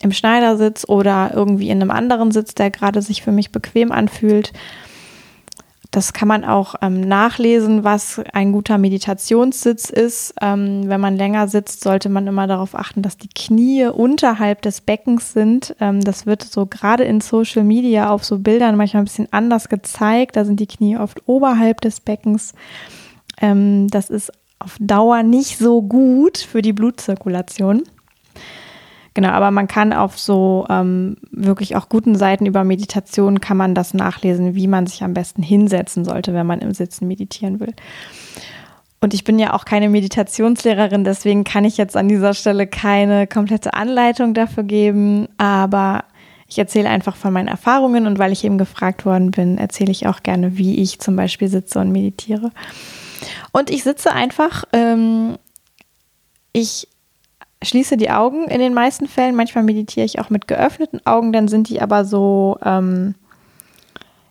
im 0.00 0.12
Schneidersitz 0.12 0.84
oder 0.88 1.30
irgendwie 1.32 1.70
in 1.70 1.80
einem 1.80 1.90
anderen 1.90 2.32
Sitz, 2.32 2.54
der 2.54 2.70
gerade 2.70 3.00
sich 3.00 3.22
für 3.22 3.32
mich 3.32 3.52
bequem 3.52 3.92
anfühlt. 3.92 4.52
Das 5.90 6.12
kann 6.12 6.28
man 6.28 6.44
auch 6.44 6.74
ähm, 6.82 7.00
nachlesen, 7.00 7.84
was 7.84 8.20
ein 8.32 8.52
guter 8.52 8.78
Meditationssitz 8.78 9.90
ist. 9.90 10.34
Ähm, 10.40 10.88
wenn 10.88 11.00
man 11.00 11.16
länger 11.16 11.46
sitzt, 11.48 11.82
sollte 11.82 12.08
man 12.08 12.26
immer 12.26 12.46
darauf 12.46 12.74
achten, 12.74 13.02
dass 13.02 13.16
die 13.16 13.28
Knie 13.28 13.86
unterhalb 13.86 14.62
des 14.62 14.80
Beckens 14.80 15.32
sind. 15.32 15.76
Ähm, 15.80 16.00
das 16.00 16.26
wird 16.26 16.42
so 16.42 16.66
gerade 16.66 17.04
in 17.04 17.20
Social 17.20 17.64
Media 17.64 18.10
auf 18.10 18.24
so 18.24 18.38
Bildern 18.38 18.76
manchmal 18.76 19.02
ein 19.02 19.06
bisschen 19.06 19.32
anders 19.32 19.68
gezeigt. 19.68 20.36
Da 20.36 20.44
sind 20.44 20.58
die 20.60 20.66
Knie 20.66 20.96
oft 20.96 21.22
oberhalb 21.26 21.80
des 21.80 22.00
Beckens. 22.00 22.54
Ähm, 23.40 23.88
das 23.88 24.10
ist 24.10 24.32
auf 24.58 24.76
Dauer 24.80 25.22
nicht 25.22 25.58
so 25.58 25.82
gut 25.82 26.38
für 26.38 26.62
die 26.62 26.72
Blutzirkulation. 26.72 27.82
Genau, 29.14 29.28
aber 29.28 29.52
man 29.52 29.68
kann 29.68 29.92
auf 29.92 30.18
so 30.18 30.66
ähm, 30.68 31.16
wirklich 31.30 31.76
auch 31.76 31.88
guten 31.88 32.16
Seiten 32.16 32.46
über 32.46 32.64
Meditation 32.64 33.40
kann 33.40 33.56
man 33.56 33.76
das 33.76 33.94
nachlesen, 33.94 34.56
wie 34.56 34.66
man 34.66 34.88
sich 34.88 35.04
am 35.04 35.14
besten 35.14 35.42
hinsetzen 35.42 36.04
sollte, 36.04 36.34
wenn 36.34 36.46
man 36.46 36.60
im 36.60 36.74
Sitzen 36.74 37.06
meditieren 37.06 37.60
will. 37.60 37.74
Und 39.00 39.14
ich 39.14 39.22
bin 39.22 39.38
ja 39.38 39.52
auch 39.52 39.66
keine 39.66 39.88
Meditationslehrerin, 39.88 41.04
deswegen 41.04 41.44
kann 41.44 41.64
ich 41.64 41.76
jetzt 41.76 41.96
an 41.96 42.08
dieser 42.08 42.34
Stelle 42.34 42.66
keine 42.66 43.26
komplette 43.28 43.74
Anleitung 43.74 44.34
dafür 44.34 44.64
geben, 44.64 45.28
aber 45.36 46.04
ich 46.48 46.58
erzähle 46.58 46.88
einfach 46.88 47.14
von 47.14 47.32
meinen 47.32 47.48
Erfahrungen 47.48 48.06
und 48.06 48.18
weil 48.18 48.32
ich 48.32 48.44
eben 48.44 48.58
gefragt 48.58 49.06
worden 49.06 49.30
bin, 49.30 49.58
erzähle 49.58 49.92
ich 49.92 50.06
auch 50.06 50.22
gerne, 50.22 50.56
wie 50.58 50.80
ich 50.82 51.00
zum 51.00 51.14
Beispiel 51.16 51.48
sitze 51.48 51.78
und 51.78 51.92
meditiere. 51.92 52.50
Und 53.52 53.70
ich 53.70 53.84
sitze 53.84 54.12
einfach, 54.12 54.64
ähm, 54.72 55.36
ich 56.52 56.88
schließe 57.64 57.96
die 57.96 58.10
Augen 58.10 58.48
in 58.48 58.60
den 58.60 58.74
meisten 58.74 59.06
Fällen. 59.06 59.34
Manchmal 59.34 59.64
meditiere 59.64 60.06
ich 60.06 60.20
auch 60.20 60.30
mit 60.30 60.48
geöffneten 60.48 61.04
Augen, 61.06 61.32
dann 61.32 61.48
sind 61.48 61.68
die 61.68 61.80
aber 61.80 62.04
so, 62.04 62.58
ähm, 62.64 63.14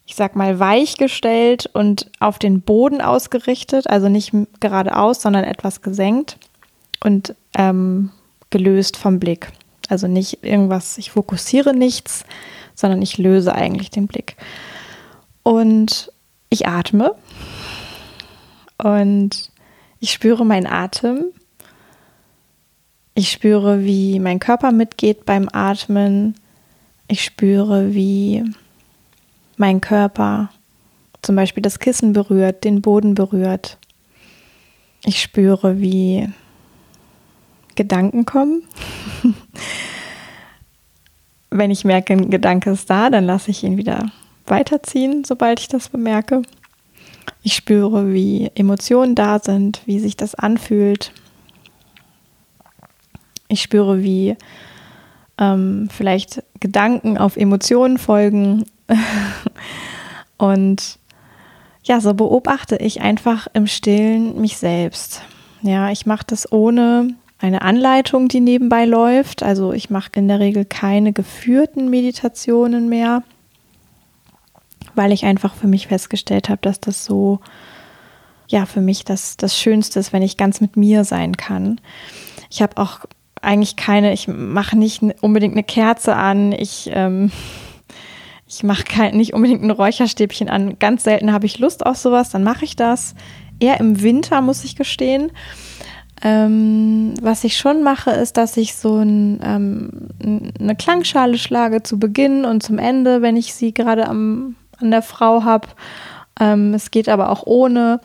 ich 0.06 0.16
sag 0.16 0.36
mal, 0.36 0.60
weich 0.60 0.98
gestellt 0.98 1.70
und 1.74 2.12
auf 2.20 2.40
den 2.40 2.62
Boden 2.62 3.02
ausgerichtet, 3.02 3.90
also 3.90 4.10
nicht 4.10 4.34
geradeaus, 4.60 5.22
sondern 5.22 5.44
etwas 5.44 5.82
gesenkt 5.82 6.38
und 7.04 7.36
ähm, 7.58 8.12
gelöst 8.50 8.98
vom 8.98 9.20
Blick. 9.20 9.50
Also 9.90 10.08
nicht 10.08 10.44
irgendwas, 10.44 10.98
ich 10.98 11.12
fokussiere 11.12 11.76
nichts, 11.76 12.26
sondern 12.76 13.02
ich 13.02 13.18
löse 13.18 13.54
eigentlich 13.54 13.90
den 13.90 14.08
Blick. 14.08 14.38
Und 15.44 16.12
ich 16.50 16.68
atme 16.68 17.16
und 18.78 19.52
ich 20.00 20.12
spüre 20.12 20.46
meinen 20.46 20.68
Atem 20.68 21.26
ich 23.16 23.32
spüre, 23.32 23.84
wie 23.84 24.20
mein 24.20 24.40
Körper 24.40 24.72
mitgeht 24.72 25.26
beim 25.26 25.48
Atmen. 25.52 26.36
Ich 27.08 27.24
spüre, 27.24 27.94
wie 27.94 28.44
mein 29.58 29.82
Körper 29.82 30.50
zum 31.22 31.36
Beispiel 31.36 31.62
das 31.62 31.80
Kissen 31.80 32.14
berührt, 32.14 32.64
den 32.64 32.82
Boden 32.82 33.14
berührt. 33.14 33.78
Ich 35.06 35.22
spüre, 35.22 35.80
wie 35.80 36.30
Gedanken 37.76 38.26
kommen. 38.26 38.64
Wenn 41.50 41.72
ich 41.72 41.86
merke, 41.86 42.14
ein 42.14 42.30
Gedanke 42.30 42.72
ist 42.72 42.90
da, 42.90 43.10
dann 43.10 43.26
lasse 43.26 43.52
ich 43.52 43.64
ihn 43.64 43.78
wieder 43.78 44.12
weiterziehen, 44.48 45.24
sobald 45.24 45.60
ich 45.60 45.68
das 45.68 45.90
bemerke. 45.90 46.42
Ich 47.44 47.54
spüre, 47.54 48.12
wie 48.12 48.50
Emotionen 48.56 49.16
da 49.16 49.40
sind, 49.40 49.82
wie 49.86 50.00
sich 50.00 50.18
das 50.18 50.36
anfühlt, 50.36 51.12
ich 53.54 53.62
spüre, 53.62 54.04
wie 54.04 54.36
ähm, 55.38 55.88
vielleicht 55.92 56.44
Gedanken 56.60 57.18
auf 57.18 57.38
Emotionen 57.38 57.98
folgen. 57.98 58.66
und 60.38 61.00
ja, 61.84 62.00
so 62.00 62.14
beobachte 62.14 62.78
ich 62.78 63.02
einfach 63.02 63.48
im 63.54 63.68
Stillen 63.68 64.40
mich 64.40 64.58
selbst. 64.58 65.22
Ja, 65.62 65.90
ich 65.92 66.06
mache 66.06 66.26
das 66.28 66.52
ohne 66.52 67.16
eine 67.40 67.62
Anleitung, 67.62 68.30
die 68.30 68.40
nebenbei 68.40 68.86
läuft. 68.86 69.44
Also 69.44 69.74
ich 69.74 69.90
mache 69.90 70.12
in 70.16 70.30
der 70.30 70.40
Regel 70.40 70.64
keine 70.64 71.12
geführten 71.12 71.90
Meditationen 71.90 72.88
mehr, 72.88 73.24
weil 74.96 75.12
ich 75.12 75.26
einfach 75.26 75.54
für 75.54 75.68
mich 75.68 75.88
festgestellt 75.88 76.48
habe, 76.48 76.62
dass 76.62 76.80
das 76.80 77.04
so, 77.04 77.40
ja, 78.48 78.66
für 78.66 78.80
mich 78.80 79.04
das, 79.04 79.36
das 79.36 79.58
Schönste 79.58 80.00
ist, 80.00 80.14
wenn 80.14 80.22
ich 80.22 80.38
ganz 80.38 80.62
mit 80.62 80.78
mir 80.78 81.04
sein 81.04 81.36
kann. 81.36 81.82
Ich 82.50 82.62
habe 82.62 82.78
auch 82.78 83.02
eigentlich 83.44 83.76
keine, 83.76 84.14
ich 84.14 84.28
mache 84.28 84.78
nicht 84.78 85.02
unbedingt 85.22 85.54
eine 85.54 85.64
Kerze 85.64 86.16
an, 86.16 86.52
ich, 86.52 86.90
ähm, 86.94 87.32
ich 88.48 88.64
mache 88.64 89.12
nicht 89.16 89.34
unbedingt 89.34 89.64
ein 89.64 89.72
Räucherstäbchen 89.72 90.50
an. 90.50 90.80
Ganz 90.80 91.04
selten 91.04 91.32
habe 91.32 91.46
ich 91.46 91.60
Lust 91.60 91.86
auf 91.86 91.98
sowas, 91.98 92.30
dann 92.30 92.44
mache 92.44 92.66
ich 92.66 92.76
das. 92.76 93.16
Eher 93.60 93.80
im 93.80 94.02
Winter, 94.02 94.42
muss 94.42 94.64
ich 94.64 94.76
gestehen. 94.76 95.32
Ähm, 96.22 97.16
was 97.22 97.44
ich 97.44 97.58
schon 97.58 97.84
mache, 97.84 98.12
ist, 98.12 98.38
dass 98.38 98.56
ich 98.56 98.76
so 98.76 98.98
ein, 98.98 99.40
ähm, 99.44 100.10
eine 100.60 100.76
Klangschale 100.76 101.38
schlage 101.38 101.84
zu 101.84 102.00
Beginn 102.00 102.46
und 102.46 102.64
zum 102.64 102.80
Ende, 102.80 103.22
wenn 103.22 103.36
ich 103.36 103.54
sie 103.54 103.74
gerade 103.74 104.08
an 104.08 104.56
der 104.82 105.02
Frau 105.02 105.44
habe. 105.44 105.68
Ähm, 106.40 106.74
es 106.74 106.92
geht 106.92 107.10
aber 107.10 107.30
auch 107.30 107.44
ohne. 107.46 108.00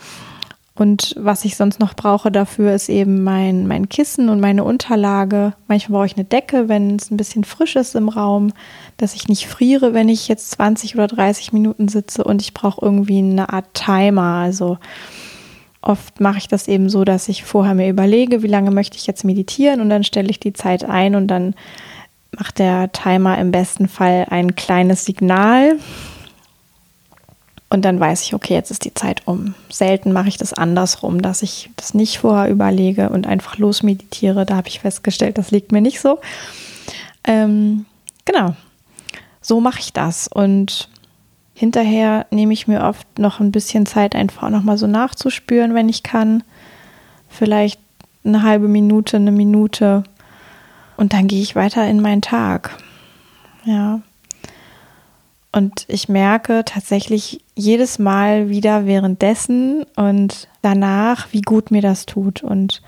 Und 0.79 1.17
was 1.19 1.45
ich 1.45 1.57
sonst 1.57 1.81
noch 1.81 1.95
brauche 1.95 2.31
dafür, 2.31 2.73
ist 2.73 2.89
eben 2.89 3.25
mein, 3.25 3.67
mein 3.67 3.89
Kissen 3.89 4.29
und 4.29 4.39
meine 4.39 4.63
Unterlage. 4.63 5.55
Manchmal 5.67 5.99
brauche 5.99 6.07
ich 6.07 6.17
eine 6.17 6.25
Decke, 6.25 6.69
wenn 6.69 6.95
es 6.95 7.11
ein 7.11 7.17
bisschen 7.17 7.43
frisch 7.43 7.75
ist 7.75 7.97
im 7.97 8.09
Raum, 8.09 8.53
dass 8.97 9.17
ich 9.17 9.27
nicht 9.27 9.49
friere, 9.49 9.93
wenn 9.93 10.09
ich 10.09 10.29
jetzt 10.29 10.53
20 10.53 10.95
oder 10.95 11.09
30 11.09 11.53
Minuten 11.53 11.89
sitze. 11.89 12.23
Und 12.23 12.43
ich 12.43 12.55
brauche 12.55 12.81
irgendwie 12.85 13.19
eine 13.19 13.53
Art 13.53 13.75
Timer. 13.75 14.35
Also 14.35 14.79
oft 15.83 16.21
mache 16.21 16.39
ich 16.39 16.47
das 16.47 16.69
eben 16.69 16.89
so, 16.89 17.05
dass 17.05 17.29
ich 17.29 17.43
vorher 17.43 17.75
mir 17.75 17.89
überlege, 17.89 18.45
wie 18.45 18.49
lange 18.49 18.71
möchte 18.71 18.99
ich 18.99 19.07
jetzt 19.09 19.25
meditieren 19.25 19.81
und 19.81 19.91
dann 19.91 20.05
stelle 20.05 20.31
ich 20.31 20.39
die 20.39 20.53
Zeit 20.53 20.85
ein 20.85 21.17
und 21.17 21.27
dann 21.27 21.55
macht 22.37 22.61
der 22.61 22.93
Timer 22.93 23.39
im 23.39 23.51
besten 23.51 23.89
Fall 23.89 24.27
ein 24.31 24.55
kleines 24.55 25.05
Signal 25.05 25.79
und 27.71 27.85
dann 27.85 28.01
weiß 28.01 28.23
ich, 28.23 28.35
okay, 28.35 28.55
jetzt 28.55 28.71
ist 28.71 28.85
die 28.85 28.95
Zeit 28.95 29.23
um. 29.27 29.55
Selten 29.69 30.13
mache 30.13 30.29
ich 30.29 30.39
das 30.39 30.55
andersrum, 30.55 31.21
dass 31.21 31.43
ich 31.43 31.69
das 31.77 31.93
nicht 31.93 32.19
vorher 32.19 32.51
überlege 32.51 33.11
und 33.11 33.27
einfach 33.27 33.59
losmeditiere. 33.59 34.47
Da 34.47 34.57
habe 34.57 34.69
ich 34.69 34.81
festgestellt, 34.81 35.37
das 35.37 35.51
liegt 35.51 35.71
mir 35.71 35.83
nicht 35.83 36.01
so. 36.01 36.19
Ähm, 37.25 37.85
genau, 38.25 38.55
so 39.43 39.61
mache 39.61 39.81
ich 39.81 39.93
das. 39.93 40.29
Und 40.29 40.89
hinterher 41.53 42.27
nehme 42.31 42.55
ich 42.55 42.69
mir 42.69 42.85
oft 42.85 43.19
noch 43.19 43.39
ein 43.39 43.53
bisschen 43.53 43.85
Zeit, 43.85 44.15
einfach 44.15 44.49
nochmal 44.49 44.79
so 44.79 44.87
nachzuspüren, 44.87 45.75
wenn 45.75 45.91
ich 45.91 46.03
kann. 46.03 46.43
Vielleicht 47.29 47.81
eine 48.25 48.43
halbe 48.43 48.69
Minute, 48.69 49.19
eine 49.19 49.33
Minute. 49.33 50.05
Und 50.97 51.13
dann 51.13 51.29
gehe 51.29 51.43
ich 51.43 51.55
weiter 51.55 51.87
in 51.87 52.01
meinen 52.01 52.23
Tag. 52.23 52.79
Ja, 53.65 54.01
und 55.53 55.85
ich 55.89 56.09
merke 56.09 56.65
tatsächlich 56.65 57.43
jedes 57.55 57.99
Mal 57.99 58.49
wieder 58.49 58.87
währenddessen 58.87 59.85
und 59.97 60.49
danach, 60.63 61.29
wie 61.33 61.43
gut 61.43 61.71
mir 61.71 61.83
das 61.83 62.07
tut. 62.07 62.43
Und 62.43 62.83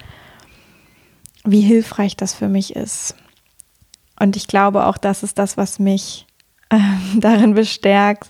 wie 1.44 1.60
hilfreich 1.60 2.16
das 2.16 2.34
für 2.34 2.48
mich 2.48 2.76
ist. 2.76 3.14
Und 4.18 4.36
ich 4.36 4.46
glaube 4.46 4.86
auch, 4.86 4.98
das 4.98 5.22
ist 5.22 5.38
das, 5.38 5.56
was 5.56 5.78
mich 5.78 6.26
äh, 6.70 6.78
darin 7.16 7.54
bestärkt, 7.54 8.28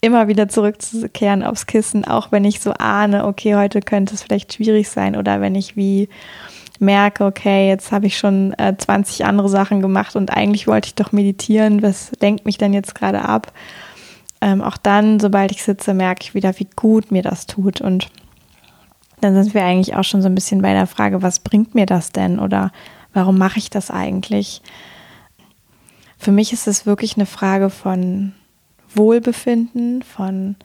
immer 0.00 0.28
wieder 0.28 0.48
zurückzukehren 0.48 1.42
aufs 1.42 1.66
Kissen, 1.66 2.04
auch 2.04 2.30
wenn 2.30 2.44
ich 2.44 2.60
so 2.60 2.72
ahne, 2.72 3.26
okay, 3.26 3.56
heute 3.56 3.80
könnte 3.80 4.14
es 4.14 4.22
vielleicht 4.22 4.54
schwierig 4.54 4.88
sein 4.88 5.16
oder 5.16 5.40
wenn 5.40 5.54
ich 5.54 5.76
wie 5.76 6.08
merke, 6.80 7.24
okay, 7.24 7.68
jetzt 7.68 7.92
habe 7.92 8.06
ich 8.06 8.18
schon 8.18 8.52
äh, 8.58 8.76
20 8.76 9.24
andere 9.24 9.48
Sachen 9.48 9.80
gemacht 9.80 10.16
und 10.16 10.30
eigentlich 10.30 10.66
wollte 10.66 10.88
ich 10.88 10.94
doch 10.94 11.12
meditieren, 11.12 11.82
was 11.82 12.12
lenkt 12.20 12.46
mich 12.46 12.58
denn 12.58 12.72
jetzt 12.72 12.94
gerade 12.94 13.22
ab? 13.22 13.52
Ähm, 14.40 14.60
auch 14.60 14.76
dann, 14.76 15.20
sobald 15.20 15.52
ich 15.52 15.62
sitze, 15.62 15.94
merke 15.94 16.22
ich 16.22 16.34
wieder, 16.34 16.58
wie 16.58 16.68
gut 16.76 17.10
mir 17.10 17.22
das 17.22 17.46
tut 17.46 17.80
und 17.80 18.10
dann 19.20 19.34
sind 19.34 19.54
wir 19.54 19.64
eigentlich 19.64 19.96
auch 19.96 20.04
schon 20.04 20.20
so 20.20 20.28
ein 20.28 20.34
bisschen 20.34 20.60
bei 20.60 20.72
der 20.72 20.86
Frage, 20.86 21.22
was 21.22 21.38
bringt 21.38 21.74
mir 21.74 21.86
das 21.86 22.12
denn 22.12 22.38
oder 22.38 22.72
warum 23.12 23.38
mache 23.38 23.58
ich 23.58 23.70
das 23.70 23.90
eigentlich? 23.90 24.60
Für 26.18 26.32
mich 26.32 26.52
ist 26.52 26.66
es 26.66 26.84
wirklich 26.84 27.16
eine 27.16 27.26
Frage 27.26 27.70
von 27.70 28.32
Wohlbefinden, 28.94 30.02
von 30.02 30.56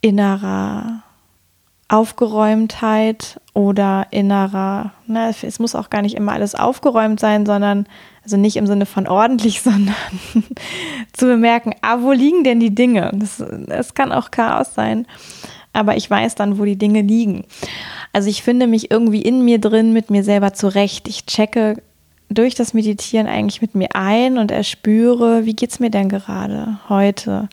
innerer 0.00 1.02
Aufgeräumtheit 1.88 3.40
oder 3.54 4.08
innerer, 4.10 4.92
ne, 5.06 5.32
es 5.42 5.58
muss 5.60 5.76
auch 5.76 5.88
gar 5.88 6.02
nicht 6.02 6.16
immer 6.16 6.32
alles 6.32 6.56
aufgeräumt 6.56 7.20
sein, 7.20 7.46
sondern, 7.46 7.86
also 8.24 8.36
nicht 8.36 8.56
im 8.56 8.66
Sinne 8.66 8.84
von 8.84 9.06
ordentlich, 9.06 9.60
sondern 9.62 9.94
zu 11.12 11.26
bemerken, 11.26 11.72
ah, 11.80 11.98
wo 12.00 12.12
liegen 12.12 12.42
denn 12.42 12.60
die 12.60 12.74
Dinge? 12.74 13.12
Das, 13.14 13.42
das 13.66 13.94
kann 13.94 14.12
auch 14.12 14.32
Chaos 14.32 14.74
sein, 14.74 15.06
aber 15.72 15.96
ich 15.96 16.10
weiß 16.10 16.34
dann, 16.34 16.58
wo 16.58 16.64
die 16.64 16.76
Dinge 16.76 17.02
liegen. 17.02 17.44
Also 18.12 18.28
ich 18.28 18.42
finde 18.42 18.66
mich 18.66 18.90
irgendwie 18.90 19.22
in 19.22 19.44
mir 19.44 19.60
drin 19.60 19.92
mit 19.92 20.10
mir 20.10 20.24
selber 20.24 20.52
zurecht. 20.52 21.08
Ich 21.08 21.26
checke 21.26 21.76
durch 22.28 22.54
das 22.56 22.74
Meditieren 22.74 23.28
eigentlich 23.28 23.60
mit 23.60 23.74
mir 23.74 23.88
ein 23.94 24.38
und 24.38 24.50
erspüre, 24.50 25.46
wie 25.46 25.54
geht 25.54 25.70
es 25.70 25.80
mir 25.80 25.90
denn 25.90 26.08
gerade 26.08 26.78
heute? 26.88 27.48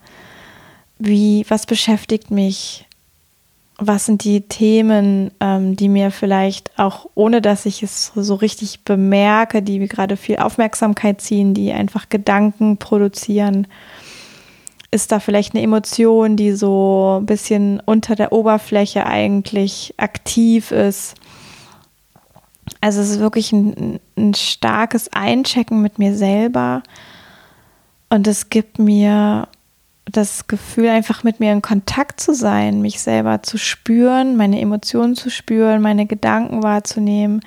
Wie, 0.98 1.46
was 1.50 1.65
beschäftigt 1.65 2.31
mich? 2.31 2.88
Was 3.84 4.06
sind 4.06 4.24
die 4.24 4.42
Themen, 4.42 5.32
ähm, 5.40 5.76
die 5.76 5.90
mir 5.90 6.12
vielleicht 6.12 6.78
auch, 6.78 7.08
ohne 7.16 7.42
dass 7.42 7.66
ich 7.66 7.82
es 7.82 8.12
so 8.14 8.36
richtig 8.36 8.82
bemerke, 8.86 9.64
die 9.64 9.80
mir 9.80 9.88
gerade 9.88 10.18
viel 10.18 10.38
Aufmerksamkeit 10.38 11.20
ziehen, 11.20 11.56
die 11.56 11.72
einfach 11.72 12.08
Gedanken 12.08 12.78
produzieren? 12.78 13.66
Ist 14.92 15.12
da 15.12 15.20
vielleicht 15.20 15.56
eine 15.56 15.64
Emotion, 15.64 16.36
die 16.36 16.52
so 16.52 17.22
ein 17.22 17.26
bisschen 17.26 17.82
unter 17.84 18.14
der 18.14 18.32
Oberfläche 18.34 19.08
eigentlich 19.08 19.96
aktiv 19.98 20.70
ist? 20.70 21.16
Also 22.82 23.02
es 23.02 23.10
ist 23.10 23.20
wirklich 23.20 23.52
ein, 23.52 24.00
ein 24.16 24.36
starkes 24.36 25.12
Einchecken 25.12 25.82
mit 25.82 25.98
mir 25.98 26.16
selber 26.16 26.84
und 28.12 28.28
es 28.28 28.52
gibt 28.52 28.78
mir 28.78 29.48
das 30.12 30.48
Gefühl, 30.48 30.89
einfach 30.89 31.24
mit 31.24 31.39
mir 31.39 31.51
in 31.51 31.62
Kontakt 31.62 32.20
zu 32.20 32.34
sein, 32.34 32.82
mich 32.82 33.01
selber 33.01 33.44
zu 33.44 33.58
spüren, 33.58 34.36
meine 34.38 34.60
Emotionen 34.60 35.15
zu 35.15 35.30
spüren, 35.30 35.82
meine 35.82 36.06
Gedanken 36.06 36.63
wahrzunehmen 36.63 37.41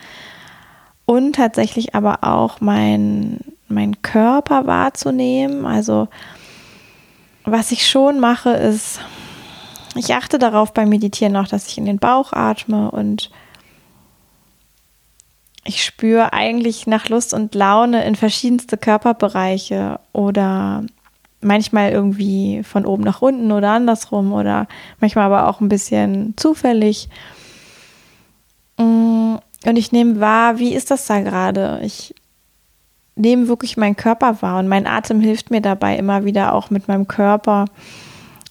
und 1.06 1.34
tatsächlich 1.36 1.94
aber 1.94 2.24
auch 2.24 2.60
mein, 2.60 3.40
mein 3.68 4.02
Körper 4.02 4.66
wahrzunehmen. 4.66 5.66
Also 5.66 6.08
was 7.44 7.72
ich 7.72 7.88
schon 7.88 8.20
mache, 8.20 8.50
ist, 8.50 9.00
ich 9.96 10.14
achte 10.14 10.38
darauf 10.38 10.72
beim 10.72 10.88
Meditieren 10.88 11.36
auch, 11.36 11.48
dass 11.48 11.68
ich 11.68 11.78
in 11.78 11.84
den 11.84 11.98
Bauch 11.98 12.32
atme 12.32 12.90
und 12.90 13.30
ich 15.64 15.82
spüre 15.82 16.32
eigentlich 16.32 16.86
nach 16.86 17.08
Lust 17.08 17.32
und 17.32 17.54
Laune 17.54 18.04
in 18.04 18.16
verschiedenste 18.16 18.76
Körperbereiche 18.76 19.98
oder 20.12 20.84
manchmal 21.44 21.92
irgendwie 21.92 22.62
von 22.62 22.86
oben 22.86 23.04
nach 23.04 23.22
unten 23.22 23.52
oder 23.52 23.70
andersrum 23.70 24.32
oder 24.32 24.66
manchmal 25.00 25.26
aber 25.26 25.48
auch 25.48 25.60
ein 25.60 25.68
bisschen 25.68 26.34
zufällig. 26.36 27.08
Mm, 28.78 29.36
und 29.66 29.76
ich 29.76 29.92
nehme 29.92 30.20
wahr, 30.20 30.58
wie 30.58 30.74
ist 30.74 30.90
das 30.90 31.06
da 31.06 31.20
gerade? 31.20 31.80
Ich 31.82 32.14
nehme 33.16 33.48
wirklich 33.48 33.76
meinen 33.76 33.96
Körper 33.96 34.42
wahr 34.42 34.58
und 34.58 34.68
mein 34.68 34.86
Atem 34.86 35.20
hilft 35.20 35.50
mir 35.50 35.60
dabei 35.60 35.96
immer 35.96 36.24
wieder 36.24 36.52
auch 36.52 36.70
mit 36.70 36.88
meinem 36.88 37.06
Körper 37.06 37.66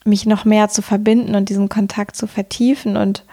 mich 0.06 0.26
noch 0.26 0.46
mehr 0.46 0.70
zu 0.70 0.82
verbinden 0.82 1.36
und 1.36 1.50
diesen 1.50 1.70
Kontakt 1.70 2.16
zu 2.16 2.28
vertiefen 2.28 2.98
und 2.98 3.24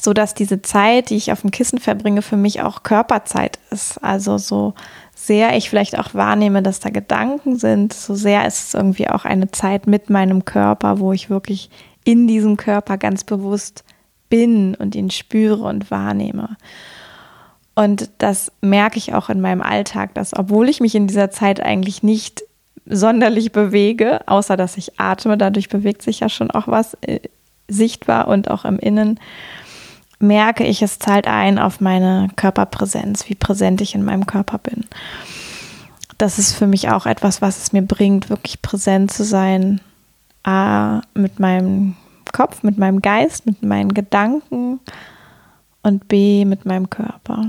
so 0.00 0.12
dass 0.12 0.34
diese 0.34 0.62
Zeit, 0.62 1.10
die 1.10 1.16
ich 1.16 1.32
auf 1.32 1.40
dem 1.40 1.50
Kissen 1.50 1.78
verbringe, 1.78 2.22
für 2.22 2.36
mich 2.36 2.60
auch 2.62 2.82
Körperzeit 2.82 3.58
ist. 3.70 4.02
Also 4.02 4.36
so 4.38 4.74
sehr 5.26 5.56
ich 5.56 5.68
vielleicht 5.68 5.98
auch 5.98 6.14
wahrnehme, 6.14 6.62
dass 6.62 6.80
da 6.80 6.90
Gedanken 6.90 7.56
sind, 7.56 7.92
so 7.92 8.14
sehr 8.14 8.46
ist 8.46 8.68
es 8.68 8.74
irgendwie 8.74 9.08
auch 9.08 9.24
eine 9.24 9.50
Zeit 9.50 9.86
mit 9.86 10.10
meinem 10.10 10.44
Körper, 10.44 10.98
wo 11.00 11.12
ich 11.12 11.30
wirklich 11.30 11.70
in 12.04 12.28
diesem 12.28 12.56
Körper 12.56 12.98
ganz 12.98 13.24
bewusst 13.24 13.84
bin 14.28 14.74
und 14.74 14.94
ihn 14.94 15.10
spüre 15.10 15.64
und 15.64 15.90
wahrnehme. 15.90 16.56
Und 17.74 18.10
das 18.18 18.50
merke 18.62 18.98
ich 18.98 19.12
auch 19.12 19.28
in 19.28 19.40
meinem 19.40 19.60
Alltag, 19.60 20.14
dass 20.14 20.36
obwohl 20.36 20.68
ich 20.68 20.80
mich 20.80 20.94
in 20.94 21.06
dieser 21.06 21.30
Zeit 21.30 21.60
eigentlich 21.60 22.02
nicht 22.02 22.42
sonderlich 22.86 23.52
bewege, 23.52 24.26
außer 24.26 24.56
dass 24.56 24.76
ich 24.76 24.98
atme, 24.98 25.36
dadurch 25.36 25.68
bewegt 25.68 26.02
sich 26.02 26.20
ja 26.20 26.28
schon 26.28 26.50
auch 26.50 26.68
was 26.68 26.94
äh, 27.02 27.20
sichtbar 27.68 28.28
und 28.28 28.50
auch 28.50 28.64
im 28.64 28.78
Innen, 28.78 29.18
merke 30.18 30.64
ich, 30.64 30.82
es 30.82 30.98
zahlt 30.98 31.26
ein 31.26 31.58
auf 31.58 31.80
meine 31.80 32.28
Körperpräsenz, 32.36 33.28
wie 33.28 33.34
präsent 33.34 33.80
ich 33.80 33.94
in 33.94 34.04
meinem 34.04 34.26
Körper 34.26 34.58
bin. 34.58 34.84
Das 36.18 36.38
ist 36.38 36.54
für 36.54 36.66
mich 36.66 36.88
auch 36.88 37.06
etwas, 37.06 37.42
was 37.42 37.58
es 37.58 37.72
mir 37.72 37.82
bringt, 37.82 38.30
wirklich 38.30 38.62
präsent 38.62 39.12
zu 39.12 39.24
sein. 39.24 39.80
A, 40.42 41.02
mit 41.14 41.40
meinem 41.40 41.96
Kopf, 42.32 42.62
mit 42.62 42.78
meinem 42.78 43.02
Geist, 43.02 43.46
mit 43.46 43.62
meinen 43.62 43.92
Gedanken 43.92 44.80
und 45.82 46.08
B, 46.08 46.44
mit 46.44 46.64
meinem 46.64 46.88
Körper. 46.88 47.48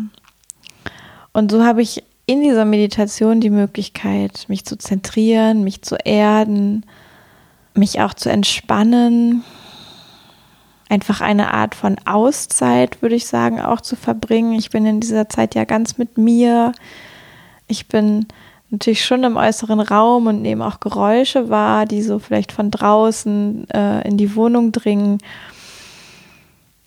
Und 1.32 1.52
so 1.52 1.64
habe 1.64 1.82
ich 1.82 2.04
in 2.26 2.42
dieser 2.42 2.66
Meditation 2.66 3.40
die 3.40 3.50
Möglichkeit, 3.50 4.46
mich 4.48 4.66
zu 4.66 4.78
zentrieren, 4.78 5.64
mich 5.64 5.82
zu 5.82 5.96
erden, 5.96 6.86
mich 7.74 8.02
auch 8.02 8.14
zu 8.14 8.30
entspannen, 8.30 9.44
einfach 10.90 11.22
eine 11.22 11.54
Art 11.54 11.76
von 11.76 11.98
Auszeit, 12.06 13.02
würde 13.02 13.16
ich 13.16 13.28
sagen, 13.28 13.60
auch 13.60 13.82
zu 13.82 13.96
verbringen. 13.96 14.54
Ich 14.54 14.70
bin 14.70 14.86
in 14.86 15.00
dieser 15.00 15.30
Zeit 15.30 15.56
ja 15.56 15.66
ganz 15.66 15.98
mit 15.98 16.18
mir. 16.18 16.72
Ich 17.68 17.88
bin 17.88 18.28
natürlich 18.70 19.06
schon 19.06 19.24
im 19.24 19.38
äußeren 19.38 19.80
Raum 19.80 20.28
und 20.28 20.42
nehme 20.42 20.66
auch 20.66 20.80
Geräusche 20.80 21.50
wahr, 21.50 21.86
die 21.86 22.02
so 22.02 22.20
vielleicht 22.20 22.52
von 22.52 22.72
draußen 22.72 23.70
äh, 23.70 24.08
in 24.08 24.18
die 24.18 24.36
Wohnung 24.36 24.72
dringen. 24.72 25.20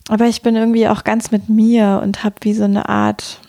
Aber 0.09 0.27
ich 0.27 0.43
bin 0.43 0.57
irgendwie 0.57 0.89
auch 0.89 1.05
ganz 1.05 1.31
mit 1.31 1.49
mir 1.49 2.01
und 2.03 2.25
habe 2.25 2.37
wie 2.41 2.55
so 2.55 2.65
eine 2.65 2.89
Art, 2.89 3.41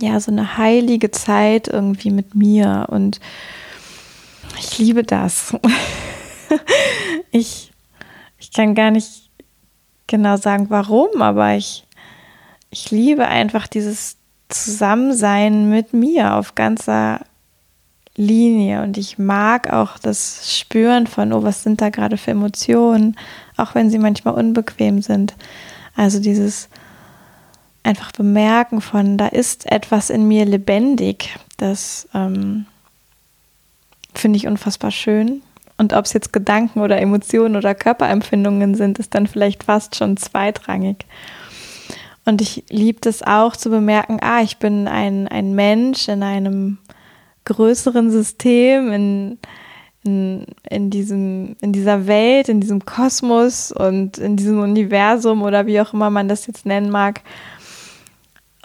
ja, 0.00 0.18
so 0.18 0.32
eine 0.32 0.56
heilige 0.56 1.10
Zeit 1.10 1.68
irgendwie 1.68 2.10
mit 2.10 2.34
mir. 2.34 2.86
Und 2.88 3.20
ich 4.58 4.78
liebe 4.78 5.04
das. 5.04 5.54
ich, 7.30 7.70
ich 8.38 8.52
kann 8.52 8.74
gar 8.74 8.90
nicht 8.90 9.27
genau 10.08 10.36
sagen, 10.36 10.66
warum, 10.70 11.22
aber 11.22 11.54
ich, 11.54 11.86
ich 12.70 12.90
liebe 12.90 13.28
einfach 13.28 13.68
dieses 13.68 14.16
Zusammensein 14.48 15.70
mit 15.70 15.92
mir 15.92 16.34
auf 16.34 16.56
ganzer 16.56 17.20
Linie 18.16 18.82
und 18.82 18.98
ich 18.98 19.16
mag 19.18 19.72
auch 19.72 19.96
das 19.98 20.58
Spüren 20.58 21.06
von, 21.06 21.32
oh, 21.32 21.44
was 21.44 21.62
sind 21.62 21.80
da 21.80 21.90
gerade 21.90 22.16
für 22.16 22.32
Emotionen, 22.32 23.16
auch 23.56 23.76
wenn 23.76 23.90
sie 23.90 23.98
manchmal 23.98 24.34
unbequem 24.34 25.02
sind. 25.02 25.36
Also 25.94 26.18
dieses 26.18 26.68
einfach 27.84 28.10
bemerken 28.10 28.80
von, 28.80 29.18
da 29.18 29.28
ist 29.28 29.70
etwas 29.70 30.10
in 30.10 30.26
mir 30.26 30.44
lebendig, 30.44 31.38
das 31.58 32.08
ähm, 32.12 32.66
finde 34.14 34.36
ich 34.36 34.46
unfassbar 34.46 34.90
schön. 34.90 35.42
Und 35.78 35.92
ob 35.92 36.04
es 36.04 36.12
jetzt 36.12 36.32
Gedanken 36.32 36.80
oder 36.80 37.00
Emotionen 37.00 37.56
oder 37.56 37.74
Körperempfindungen 37.74 38.74
sind, 38.74 38.98
ist 38.98 39.14
dann 39.14 39.26
vielleicht 39.26 39.64
fast 39.64 39.94
schon 39.94 40.16
zweitrangig. 40.16 41.06
Und 42.24 42.42
ich 42.42 42.64
liebe 42.68 43.08
es 43.08 43.22
auch 43.22 43.56
zu 43.56 43.70
bemerken, 43.70 44.18
ah, 44.20 44.42
ich 44.42 44.58
bin 44.58 44.86
ein, 44.88 45.28
ein 45.28 45.54
Mensch 45.54 46.08
in 46.08 46.22
einem 46.22 46.78
größeren 47.44 48.10
System, 48.10 48.92
in, 48.92 49.38
in, 50.04 50.46
in, 50.68 50.90
diesem, 50.90 51.56
in 51.62 51.72
dieser 51.72 52.06
Welt, 52.06 52.48
in 52.48 52.60
diesem 52.60 52.84
Kosmos 52.84 53.72
und 53.72 54.18
in 54.18 54.36
diesem 54.36 54.60
Universum 54.60 55.42
oder 55.42 55.66
wie 55.66 55.80
auch 55.80 55.94
immer 55.94 56.10
man 56.10 56.28
das 56.28 56.46
jetzt 56.46 56.66
nennen 56.66 56.90
mag. 56.90 57.22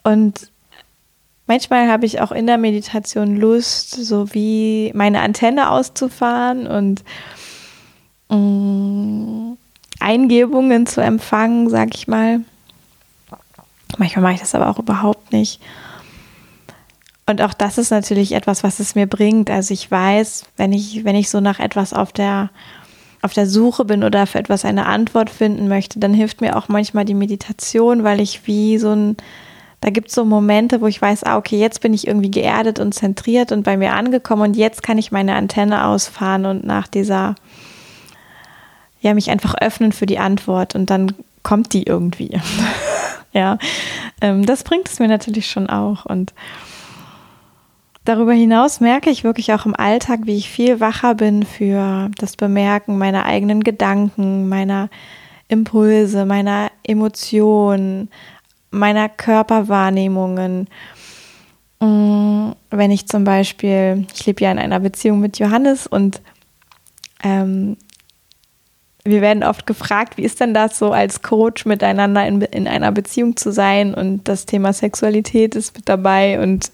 Und 0.04 0.52
Manchmal 1.45 1.89
habe 1.89 2.06
ich 2.06 2.21
auch 2.21 2.32
in 2.32 2.47
der 2.47 2.58
Meditation 2.58 3.36
Lust, 3.36 3.91
so 3.91 4.34
wie 4.34 4.91
meine 4.95 5.21
Antenne 5.21 5.71
auszufahren 5.71 6.67
und 6.67 7.03
mm, 8.29 9.53
Eingebungen 9.99 10.86
zu 10.86 11.01
empfangen, 11.01 11.69
sag 11.69 11.95
ich 11.95 12.08
mal. 12.08 12.41
Manchmal 13.97 14.23
mache 14.23 14.34
ich 14.36 14.39
das 14.39 14.56
aber 14.56 14.69
auch 14.69 14.79
überhaupt 14.79 15.34
nicht. 15.34 15.60
Und 17.25 17.41
auch 17.41 17.53
das 17.53 17.77
ist 17.77 17.91
natürlich 17.91 18.34
etwas, 18.34 18.63
was 18.63 18.79
es 18.79 18.95
mir 18.95 19.08
bringt. 19.08 19.49
Also 19.49 19.73
ich 19.73 19.89
weiß, 19.89 20.45
wenn 20.58 20.73
ich, 20.73 21.06
wenn 21.06 21.15
ich 21.15 21.29
so 21.29 21.39
nach 21.39 21.60
etwas 21.60 21.93
auf 21.93 22.12
der, 22.12 22.49
auf 23.21 23.34
der 23.34 23.47
Suche 23.47 23.86
bin 23.86 24.03
oder 24.03 24.27
für 24.27 24.39
etwas 24.39 24.65
eine 24.65 24.86
Antwort 24.86 25.29
finden 25.29 25.67
möchte, 25.67 25.99
dann 25.99 26.13
hilft 26.13 26.41
mir 26.41 26.58
auch 26.58 26.67
manchmal 26.67 27.06
die 27.06 27.13
Meditation, 27.13 28.03
weil 28.03 28.19
ich 28.19 28.45
wie 28.45 28.77
so 28.77 28.91
ein, 28.91 29.17
da 29.83 29.89
gibt 29.89 30.07
es 30.07 30.15
so 30.15 30.23
Momente, 30.23 30.79
wo 30.79 30.87
ich 30.87 31.01
weiß, 31.01 31.25
ah, 31.25 31.35
okay, 31.35 31.59
jetzt 31.59 31.81
bin 31.81 31.93
ich 31.93 32.07
irgendwie 32.07 32.31
geerdet 32.31 32.79
und 32.79 32.93
zentriert 32.93 33.51
und 33.51 33.63
bei 33.63 33.75
mir 33.75 33.91
angekommen 33.91 34.43
und 34.43 34.55
jetzt 34.55 34.81
kann 34.81 34.97
ich 34.97 35.11
meine 35.11 35.35
Antenne 35.35 35.85
ausfahren 35.85 36.45
und 36.45 36.65
nach 36.65 36.87
dieser, 36.87 37.35
ja, 39.01 39.13
mich 39.13 39.29
einfach 39.29 39.55
öffnen 39.55 39.91
für 39.91 40.05
die 40.05 40.19
Antwort 40.19 40.73
und 40.73 40.89
dann 40.89 41.13
kommt 41.43 41.73
die 41.73 41.83
irgendwie. 41.83 42.39
ja, 43.33 43.57
ähm, 44.21 44.45
das 44.45 44.63
bringt 44.63 44.87
es 44.87 44.99
mir 44.99 45.09
natürlich 45.09 45.51
schon 45.51 45.69
auch 45.69 46.05
und 46.05 46.33
Darüber 48.05 48.33
hinaus 48.33 48.81
merke 48.81 49.09
ich 49.09 49.23
wirklich 49.23 49.53
auch 49.53 49.65
im 49.65 49.77
Alltag, 49.77 50.21
wie 50.23 50.35
ich 50.35 50.49
viel 50.49 50.81
wacher 50.81 51.15
bin 51.15 51.43
für 51.43 52.11
das 52.17 52.35
Bemerken 52.35 52.97
meiner 52.97 53.25
eigenen 53.25 53.63
Gedanken, 53.63 54.49
meiner 54.49 54.89
Impulse, 55.47 56.25
meiner 56.25 56.69
Emotionen, 56.83 58.09
meiner 58.73 59.07
Körperwahrnehmungen. 59.07 60.67
Mm, 61.79 62.51
wenn 62.69 62.91
ich 62.91 63.07
zum 63.07 63.23
Beispiel, 63.23 64.05
ich 64.13 64.25
lebe 64.25 64.43
ja 64.43 64.51
in 64.51 64.59
einer 64.59 64.79
Beziehung 64.79 65.19
mit 65.19 65.39
Johannes 65.39 65.88
und 65.88 66.21
ähm, 67.23 67.77
wir 69.05 69.21
werden 69.21 69.43
oft 69.43 69.67
gefragt, 69.67 70.17
wie 70.17 70.23
ist 70.23 70.39
denn 70.39 70.53
das 70.53 70.79
so 70.79 70.91
als 70.91 71.21
Coach 71.21 71.65
miteinander 71.65 72.25
in, 72.25 72.41
in 72.41 72.67
einer 72.67 72.91
Beziehung 72.91 73.36
zu 73.36 73.51
sein 73.51 73.93
und 73.93 74.27
das 74.27 74.45
Thema 74.45 74.71
Sexualität 74.71 75.55
ist 75.55 75.75
mit 75.75 75.89
dabei 75.89 76.41
und 76.41 76.71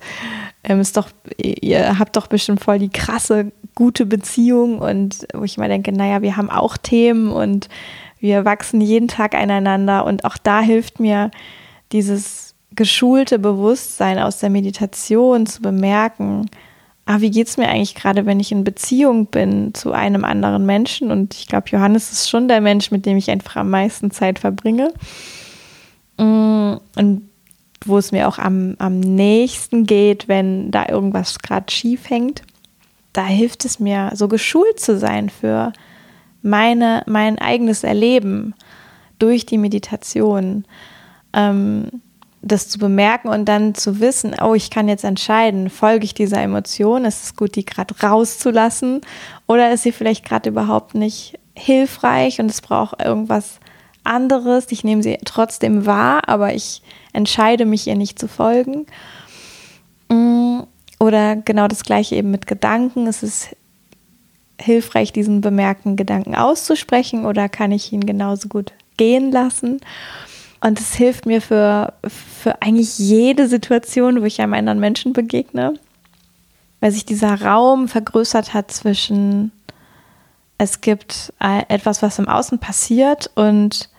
ähm, 0.63 0.79
ist 0.79 0.95
doch, 0.95 1.09
ihr 1.37 1.97
habt 1.97 2.15
doch 2.15 2.27
bestimmt 2.27 2.63
voll 2.63 2.79
die 2.79 2.89
krasse, 2.89 3.51
gute 3.73 4.05
Beziehung 4.05 4.79
und 4.79 5.27
wo 5.33 5.43
ich 5.43 5.57
mal 5.57 5.69
denke, 5.69 5.91
naja, 5.91 6.21
wir 6.21 6.37
haben 6.37 6.51
auch 6.51 6.77
Themen 6.77 7.31
und 7.31 7.67
wir 8.19 8.45
wachsen 8.45 8.79
jeden 8.81 9.07
Tag 9.07 9.33
einander 9.33 10.05
und 10.05 10.23
auch 10.23 10.37
da 10.37 10.61
hilft 10.61 10.99
mir 10.99 11.31
dieses 11.91 12.55
geschulte 12.75 13.39
Bewusstsein 13.39 14.19
aus 14.19 14.39
der 14.39 14.49
Meditation 14.49 15.45
zu 15.45 15.61
bemerken, 15.61 16.49
ah, 17.05 17.21
wie 17.21 17.31
geht 17.31 17.47
es 17.47 17.57
mir 17.57 17.67
eigentlich 17.67 17.95
gerade, 17.95 18.25
wenn 18.25 18.39
ich 18.39 18.51
in 18.51 18.63
Beziehung 18.63 19.25
bin 19.25 19.73
zu 19.73 19.91
einem 19.91 20.23
anderen 20.23 20.65
Menschen 20.65 21.11
und 21.11 21.33
ich 21.33 21.47
glaube, 21.47 21.69
Johannes 21.69 22.11
ist 22.11 22.29
schon 22.29 22.47
der 22.47 22.61
Mensch, 22.61 22.91
mit 22.91 23.05
dem 23.05 23.17
ich 23.17 23.31
einfach 23.31 23.55
am 23.55 23.71
meisten 23.71 24.11
Zeit 24.11 24.39
verbringe. 24.39 24.93
Mm, 26.17 26.75
und 26.95 27.29
wo 27.85 27.97
es 27.97 28.11
mir 28.11 28.27
auch 28.27 28.37
am, 28.37 28.75
am 28.77 28.99
nächsten 28.99 29.85
geht, 29.85 30.27
wenn 30.27 30.69
da 30.69 30.87
irgendwas 30.87 31.39
gerade 31.39 31.71
schief 31.71 32.09
hängt. 32.09 32.43
Da 33.13 33.25
hilft 33.25 33.65
es 33.65 33.79
mir, 33.79 34.11
so 34.13 34.27
geschult 34.27 34.79
zu 34.79 34.97
sein 34.97 35.29
für 35.29 35.73
meine, 36.41 37.03
mein 37.07 37.39
eigenes 37.39 37.83
Erleben 37.83 38.53
durch 39.17 39.45
die 39.45 39.57
Meditation. 39.57 40.65
Ähm, 41.33 42.01
das 42.41 42.69
zu 42.69 42.79
bemerken 42.79 43.27
und 43.27 43.45
dann 43.45 43.75
zu 43.75 43.99
wissen, 43.99 44.35
oh, 44.41 44.53
ich 44.53 44.69
kann 44.69 44.87
jetzt 44.87 45.03
entscheiden, 45.03 45.69
folge 45.69 46.05
ich 46.05 46.13
dieser 46.13 46.41
Emotion, 46.41 47.03
ist 47.03 47.23
es 47.23 47.35
gut, 47.35 47.55
die 47.55 47.65
gerade 47.65 47.93
rauszulassen 48.01 49.01
oder 49.45 49.73
ist 49.73 49.83
sie 49.83 49.91
vielleicht 49.91 50.25
gerade 50.25 50.49
überhaupt 50.49 50.95
nicht 50.95 51.37
hilfreich 51.55 52.39
und 52.39 52.49
es 52.49 52.61
braucht 52.61 53.03
irgendwas 53.03 53.59
anderes. 54.05 54.67
Ich 54.69 54.83
nehme 54.85 55.03
sie 55.03 55.17
trotzdem 55.25 55.85
wahr, 55.85 56.27
aber 56.27 56.53
ich 56.53 56.81
entscheide 57.11 57.65
mich 57.65 57.87
ihr 57.87 57.95
nicht 57.95 58.17
zu 58.17 58.29
folgen. 58.29 58.85
Mm, 60.09 60.61
oder 60.99 61.35
genau 61.35 61.67
das 61.67 61.83
gleiche 61.83 62.15
eben 62.15 62.31
mit 62.31 62.47
Gedanken. 62.47 63.07
Es 63.07 63.23
ist 63.23 63.55
hilfreich, 64.59 65.11
diesen 65.11 65.41
bemerkten 65.41 65.95
Gedanken 65.95 66.35
auszusprechen 66.35 67.25
oder 67.25 67.49
kann 67.49 67.71
ich 67.71 67.91
ihn 67.91 68.05
genauso 68.05 68.47
gut 68.47 68.71
gehen 68.97 69.31
lassen? 69.31 69.81
Und 70.61 70.79
es 70.79 70.93
hilft 70.95 71.25
mir 71.25 71.41
für, 71.41 71.93
für 72.05 72.61
eigentlich 72.61 72.99
jede 72.99 73.47
Situation, 73.47 74.21
wo 74.21 74.25
ich 74.25 74.41
einem 74.41 74.53
anderen 74.53 74.79
Menschen 74.79 75.13
begegne, 75.13 75.73
weil 76.81 76.91
sich 76.91 77.05
dieser 77.05 77.41
Raum 77.41 77.87
vergrößert 77.87 78.53
hat 78.53 78.71
zwischen, 78.71 79.51
es 80.57 80.81
gibt 80.81 81.33
etwas, 81.39 82.01
was 82.01 82.19
im 82.19 82.27
Außen 82.27 82.59
passiert 82.59 83.31
und 83.35 83.89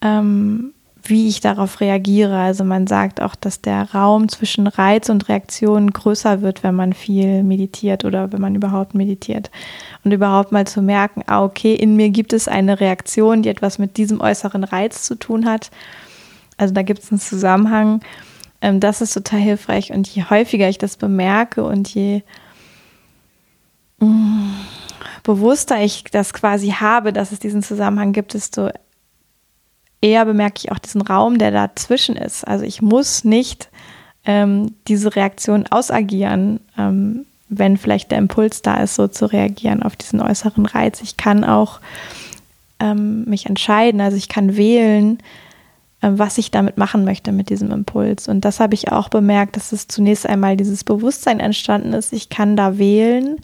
ähm, 0.00 0.72
wie 1.10 1.28
ich 1.28 1.40
darauf 1.40 1.80
reagiere. 1.80 2.38
Also 2.38 2.64
man 2.64 2.86
sagt 2.86 3.20
auch, 3.20 3.34
dass 3.34 3.60
der 3.60 3.92
Raum 3.92 4.28
zwischen 4.28 4.66
Reiz 4.66 5.08
und 5.08 5.28
Reaktion 5.28 5.90
größer 5.92 6.40
wird, 6.40 6.62
wenn 6.62 6.74
man 6.74 6.92
viel 6.92 7.42
meditiert 7.42 8.04
oder 8.04 8.32
wenn 8.32 8.40
man 8.40 8.54
überhaupt 8.54 8.94
meditiert. 8.94 9.50
Und 10.04 10.12
überhaupt 10.12 10.52
mal 10.52 10.66
zu 10.66 10.80
merken, 10.80 11.22
ah, 11.26 11.44
okay, 11.44 11.74
in 11.74 11.96
mir 11.96 12.10
gibt 12.10 12.32
es 12.32 12.48
eine 12.48 12.80
Reaktion, 12.80 13.42
die 13.42 13.50
etwas 13.50 13.78
mit 13.78 13.96
diesem 13.96 14.20
äußeren 14.20 14.64
Reiz 14.64 15.02
zu 15.02 15.16
tun 15.16 15.44
hat. 15.44 15.70
Also 16.56 16.72
da 16.72 16.82
gibt 16.82 17.02
es 17.02 17.10
einen 17.10 17.20
Zusammenhang. 17.20 18.00
Ähm, 18.60 18.80
das 18.80 19.00
ist 19.00 19.12
total 19.12 19.40
hilfreich. 19.40 19.92
Und 19.92 20.08
je 20.08 20.24
häufiger 20.30 20.68
ich 20.68 20.78
das 20.78 20.96
bemerke 20.96 21.64
und 21.64 21.88
je 21.88 22.22
mm, 23.98 24.52
bewusster 25.22 25.82
ich 25.82 26.04
das 26.04 26.32
quasi 26.32 26.68
habe, 26.70 27.12
dass 27.12 27.32
es 27.32 27.40
diesen 27.40 27.62
Zusammenhang 27.62 28.12
gibt, 28.12 28.34
desto 28.34 28.70
eher 30.00 30.24
bemerke 30.24 30.56
ich 30.58 30.72
auch 30.72 30.78
diesen 30.78 31.02
Raum, 31.02 31.38
der 31.38 31.50
dazwischen 31.50 32.16
ist. 32.16 32.46
Also 32.46 32.64
ich 32.64 32.82
muss 32.82 33.24
nicht 33.24 33.68
ähm, 34.24 34.74
diese 34.88 35.14
Reaktion 35.16 35.66
ausagieren, 35.66 36.60
ähm, 36.78 37.26
wenn 37.48 37.76
vielleicht 37.76 38.10
der 38.10 38.18
Impuls 38.18 38.62
da 38.62 38.76
ist, 38.76 38.94
so 38.94 39.08
zu 39.08 39.26
reagieren 39.26 39.82
auf 39.82 39.96
diesen 39.96 40.20
äußeren 40.20 40.66
Reiz. 40.66 41.00
Ich 41.02 41.16
kann 41.16 41.44
auch 41.44 41.80
ähm, 42.78 43.24
mich 43.24 43.46
entscheiden, 43.46 44.00
also 44.00 44.16
ich 44.16 44.28
kann 44.28 44.56
wählen, 44.56 45.18
äh, 46.00 46.10
was 46.12 46.38
ich 46.38 46.50
damit 46.50 46.78
machen 46.78 47.04
möchte 47.04 47.32
mit 47.32 47.50
diesem 47.50 47.70
Impuls. 47.72 48.28
Und 48.28 48.44
das 48.44 48.60
habe 48.60 48.74
ich 48.74 48.92
auch 48.92 49.08
bemerkt, 49.08 49.56
dass 49.56 49.72
es 49.72 49.88
zunächst 49.88 50.26
einmal 50.26 50.56
dieses 50.56 50.84
Bewusstsein 50.84 51.40
entstanden 51.40 51.92
ist. 51.92 52.12
Ich 52.12 52.28
kann 52.28 52.56
da 52.56 52.78
wählen. 52.78 53.36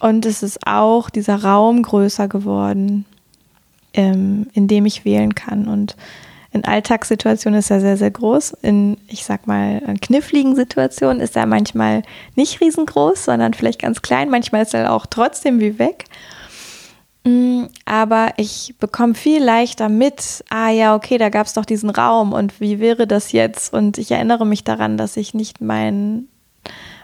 Und 0.00 0.26
es 0.26 0.42
ist 0.42 0.66
auch 0.66 1.10
dieser 1.10 1.44
Raum 1.44 1.82
größer 1.82 2.26
geworden, 2.26 3.04
ähm, 3.94 4.46
in 4.52 4.68
dem 4.68 4.86
ich 4.86 5.04
wählen 5.04 5.34
kann. 5.34 5.68
Und 5.68 5.96
in 6.52 6.64
Alltagssituationen 6.64 7.58
ist 7.60 7.70
er 7.70 7.80
sehr, 7.80 7.96
sehr 7.96 8.10
groß. 8.10 8.52
In, 8.62 8.98
ich 9.08 9.24
sag 9.24 9.46
mal, 9.46 9.80
kniffligen 10.00 10.54
Situationen 10.54 11.20
ist 11.20 11.36
er 11.36 11.46
manchmal 11.46 12.02
nicht 12.36 12.60
riesengroß, 12.60 13.24
sondern 13.24 13.54
vielleicht 13.54 13.80
ganz 13.80 14.02
klein. 14.02 14.28
Manchmal 14.28 14.62
ist 14.62 14.74
er 14.74 14.92
auch 14.92 15.06
trotzdem 15.06 15.60
wie 15.60 15.78
weg. 15.78 16.04
Mm, 17.24 17.64
aber 17.84 18.34
ich 18.36 18.74
bekomme 18.80 19.14
viel 19.14 19.42
leichter 19.42 19.88
mit, 19.88 20.44
ah 20.50 20.70
ja, 20.70 20.94
okay, 20.94 21.18
da 21.18 21.28
gab 21.28 21.46
es 21.46 21.54
doch 21.54 21.64
diesen 21.64 21.90
Raum 21.90 22.32
und 22.32 22.60
wie 22.60 22.80
wäre 22.80 23.06
das 23.06 23.32
jetzt? 23.32 23.72
Und 23.72 23.96
ich 23.96 24.10
erinnere 24.10 24.44
mich 24.44 24.64
daran, 24.64 24.96
dass 24.96 25.16
ich 25.16 25.32
nicht 25.32 25.60
mein, 25.60 26.26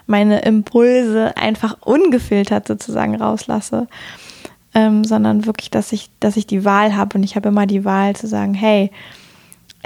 meine 0.07 0.41
Impulse 0.41 1.37
einfach 1.37 1.77
ungefiltert 1.81 2.67
sozusagen 2.67 3.15
rauslasse, 3.15 3.87
ähm, 4.73 5.03
sondern 5.03 5.45
wirklich, 5.45 5.71
dass 5.71 5.91
ich, 5.91 6.09
dass 6.19 6.37
ich 6.37 6.47
die 6.47 6.65
Wahl 6.65 6.95
habe 6.95 7.17
und 7.17 7.23
ich 7.23 7.35
habe 7.35 7.49
immer 7.49 7.65
die 7.65 7.85
Wahl 7.85 8.15
zu 8.15 8.27
sagen, 8.27 8.53
hey, 8.53 8.91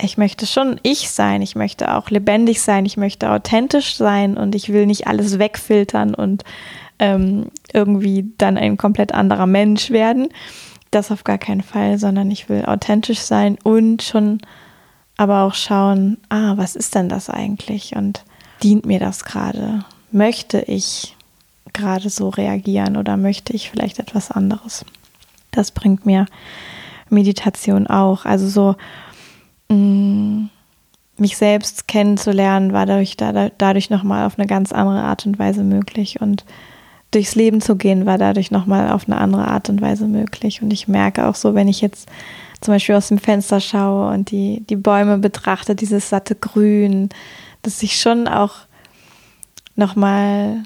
ich 0.01 0.17
möchte 0.17 0.45
schon 0.45 0.79
ich 0.81 1.11
sein, 1.11 1.41
ich 1.41 1.55
möchte 1.55 1.93
auch 1.93 2.09
lebendig 2.09 2.61
sein, 2.61 2.85
ich 2.85 2.97
möchte 2.97 3.29
authentisch 3.29 3.95
sein 3.95 4.37
und 4.37 4.55
ich 4.55 4.69
will 4.69 4.85
nicht 4.85 5.07
alles 5.07 5.37
wegfiltern 5.37 6.15
und 6.15 6.43
ähm, 6.99 7.47
irgendwie 7.71 8.31
dann 8.37 8.57
ein 8.57 8.77
komplett 8.77 9.13
anderer 9.13 9.45
Mensch 9.45 9.91
werden. 9.91 10.29
Das 10.91 11.11
auf 11.11 11.23
gar 11.23 11.37
keinen 11.37 11.61
Fall, 11.61 11.97
sondern 11.97 12.31
ich 12.31 12.49
will 12.49 12.65
authentisch 12.65 13.19
sein 13.19 13.57
und 13.63 14.01
schon 14.03 14.39
aber 15.15 15.43
auch 15.43 15.53
schauen, 15.53 16.17
ah, 16.29 16.53
was 16.57 16.75
ist 16.75 16.95
denn 16.95 17.07
das 17.07 17.29
eigentlich 17.29 17.95
und 17.95 18.23
dient 18.63 18.85
mir 18.85 18.99
das 18.99 19.25
gerade? 19.25 19.85
Möchte 20.11 20.61
ich 20.61 21.15
gerade 21.73 22.09
so 22.09 22.29
reagieren 22.29 22.97
oder 22.97 23.17
möchte 23.17 23.53
ich 23.53 23.69
vielleicht 23.69 23.99
etwas 23.99 24.31
anderes? 24.31 24.85
Das 25.51 25.71
bringt 25.71 26.05
mir 26.05 26.25
Meditation 27.09 27.87
auch. 27.87 28.25
Also 28.25 28.47
so 28.47 28.75
mh, 29.69 29.75
mm, 29.75 30.49
mich 31.17 31.37
selbst 31.37 31.87
kennenzulernen, 31.87 32.73
war 32.73 32.85
dadurch, 32.85 33.17
da, 33.17 33.49
dadurch 33.57 33.89
nochmal 33.89 34.25
auf 34.25 34.37
eine 34.37 34.47
ganz 34.47 34.71
andere 34.71 35.01
Art 35.01 35.25
und 35.25 35.37
Weise 35.39 35.63
möglich. 35.63 36.21
Und 36.21 36.43
durchs 37.11 37.35
Leben 37.35 37.61
zu 37.61 37.75
gehen, 37.75 38.05
war 38.05 38.17
dadurch 38.17 38.51
nochmal 38.51 38.91
auf 38.91 39.07
eine 39.07 39.17
andere 39.17 39.47
Art 39.47 39.69
und 39.69 39.81
Weise 39.81 40.07
möglich. 40.07 40.61
Und 40.61 40.73
ich 40.73 40.87
merke 40.87 41.27
auch 41.27 41.35
so, 41.35 41.53
wenn 41.53 41.67
ich 41.67 41.81
jetzt 41.81 42.09
zum 42.61 42.73
Beispiel 42.73 42.95
aus 42.95 43.09
dem 43.09 43.19
Fenster 43.19 43.59
schaue 43.59 44.11
und 44.13 44.31
die, 44.31 44.63
die 44.69 44.75
Bäume 44.75 45.17
betrachte, 45.17 45.75
dieses 45.75 46.09
satte 46.09 46.35
Grün, 46.35 47.09
dass 47.61 47.83
ich 47.83 47.99
schon 47.99 48.27
auch 48.27 48.55
nochmal 49.75 50.63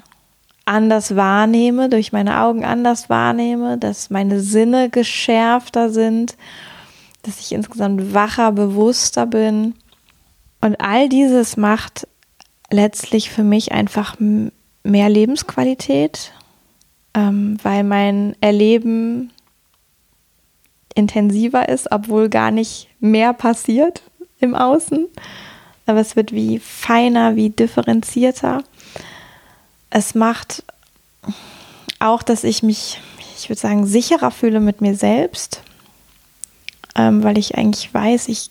anders 0.68 1.16
wahrnehme, 1.16 1.88
durch 1.88 2.12
meine 2.12 2.40
Augen 2.40 2.64
anders 2.64 3.08
wahrnehme, 3.08 3.78
dass 3.78 4.10
meine 4.10 4.40
Sinne 4.40 4.90
geschärfter 4.90 5.90
sind, 5.90 6.36
dass 7.22 7.40
ich 7.40 7.52
insgesamt 7.52 8.14
wacher, 8.14 8.52
bewusster 8.52 9.26
bin. 9.26 9.74
Und 10.60 10.80
all 10.80 11.08
dieses 11.08 11.56
macht 11.56 12.06
letztlich 12.70 13.30
für 13.30 13.44
mich 13.44 13.72
einfach 13.72 14.16
mehr 14.82 15.08
Lebensqualität, 15.08 16.32
ähm, 17.14 17.56
weil 17.62 17.82
mein 17.84 18.36
Erleben 18.40 19.32
intensiver 20.94 21.68
ist, 21.68 21.90
obwohl 21.92 22.28
gar 22.28 22.50
nicht 22.50 22.88
mehr 23.00 23.32
passiert 23.32 24.02
im 24.40 24.54
Außen. 24.54 25.06
Aber 25.86 26.00
es 26.00 26.16
wird 26.16 26.32
wie 26.32 26.58
feiner, 26.58 27.36
wie 27.36 27.50
differenzierter. 27.50 28.62
Es 29.90 30.14
macht 30.14 30.64
auch, 31.98 32.22
dass 32.22 32.44
ich 32.44 32.62
mich, 32.62 33.00
ich 33.36 33.48
würde 33.48 33.60
sagen, 33.60 33.86
sicherer 33.86 34.30
fühle 34.30 34.60
mit 34.60 34.80
mir 34.80 34.94
selbst, 34.94 35.62
ähm, 36.94 37.22
weil 37.22 37.38
ich 37.38 37.56
eigentlich 37.56 37.92
weiß, 37.92 38.28
ich, 38.28 38.50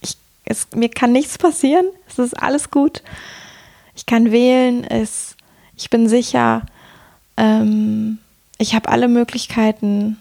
ich, 0.00 0.16
es, 0.44 0.68
mir 0.74 0.88
kann 0.88 1.12
nichts 1.12 1.38
passieren, 1.38 1.86
es 2.08 2.18
ist 2.18 2.34
alles 2.34 2.70
gut. 2.70 3.02
Ich 3.94 4.06
kann 4.06 4.30
wählen, 4.30 4.84
es, 4.84 5.36
ich 5.76 5.88
bin 5.88 6.08
sicher, 6.08 6.62
ähm, 7.36 8.18
ich 8.58 8.74
habe 8.74 8.88
alle 8.88 9.08
Möglichkeiten. 9.08 10.20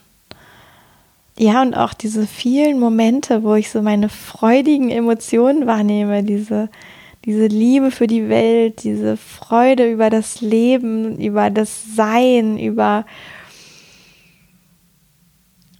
Ja, 1.37 1.61
und 1.61 1.73
auch 1.73 1.93
diese 1.93 2.27
vielen 2.27 2.79
Momente, 2.79 3.43
wo 3.43 3.55
ich 3.55 3.69
so 3.69 3.81
meine 3.81 4.07
freudigen 4.07 4.89
Emotionen 4.89 5.67
wahrnehme, 5.67 6.23
diese, 6.23 6.69
diese 7.25 7.47
Liebe 7.47 7.89
für 7.89 8.05
die 8.05 8.29
Welt, 8.29 8.83
diese 8.83 9.17
Freude 9.17 9.91
über 9.91 10.11
das 10.11 10.41
Leben, 10.41 11.19
über 11.19 11.49
das 11.49 11.95
Sein, 11.95 12.59
über, 12.59 13.05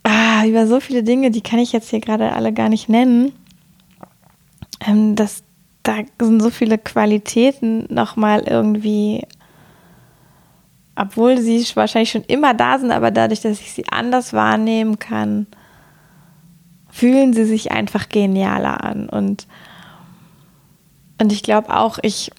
ah, 0.04 0.46
über 0.46 0.66
so 0.66 0.80
viele 0.80 1.04
Dinge, 1.04 1.30
die 1.30 1.42
kann 1.42 1.60
ich 1.60 1.72
jetzt 1.72 1.92
hier 1.92 2.00
gerade 2.00 2.32
alle 2.32 2.52
gar 2.52 2.70
nicht 2.70 2.90
nennen. 2.90 3.32
Ähm, 4.88 5.16
das, 5.16 5.44
da 5.84 5.98
sind 6.20 6.42
so 6.42 6.50
viele 6.50 6.80
Qualitäten 6.80 7.86
nochmal 7.94 8.42
irgendwie, 8.48 9.22
obwohl 10.96 11.38
sie 11.38 11.64
wahrscheinlich 11.76 12.10
schon 12.10 12.24
immer 12.24 12.56
da 12.56 12.80
sind, 12.80 12.90
aber 12.90 13.12
dadurch, 13.12 13.42
dass 13.42 13.62
ich 13.62 13.72
sie 13.72 13.86
anders 13.92 14.34
wahrnehmen 14.34 14.98
kann, 14.98 15.46
fühlen 16.90 17.34
sie 17.34 17.46
sich 17.46 17.72
einfach 17.72 18.10
genialer 18.10 18.84
an. 18.84 19.10
Und 19.10 19.46
und 21.20 21.32
ich 21.32 21.44
glaube 21.44 21.76
auch, 21.76 21.98
ich, 22.02 22.32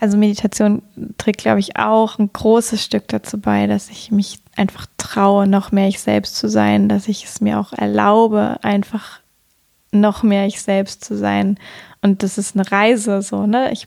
also 0.00 0.16
Meditation 0.16 0.82
trägt, 1.18 1.40
glaube 1.40 1.60
ich, 1.60 1.76
auch 1.76 2.18
ein 2.18 2.30
großes 2.32 2.82
Stück 2.82 3.08
dazu 3.08 3.40
bei, 3.40 3.66
dass 3.66 3.88
ich 3.88 4.10
mich 4.10 4.40
einfach 4.56 4.86
traue, 4.98 5.46
noch 5.46 5.72
mehr 5.72 5.88
ich 5.88 6.00
selbst 6.00 6.36
zu 6.36 6.48
sein, 6.48 6.88
dass 6.88 7.08
ich 7.08 7.24
es 7.24 7.40
mir 7.40 7.58
auch 7.58 7.72
erlaube, 7.72 8.58
einfach 8.62 9.20
noch 9.92 10.22
mehr 10.22 10.46
ich 10.46 10.60
selbst 10.60 11.04
zu 11.04 11.16
sein. 11.16 11.58
Und 12.00 12.22
das 12.22 12.38
ist 12.38 12.56
eine 12.56 12.70
Reise, 12.70 13.22
so, 13.22 13.46
ne? 13.46 13.72
Ich 13.72 13.86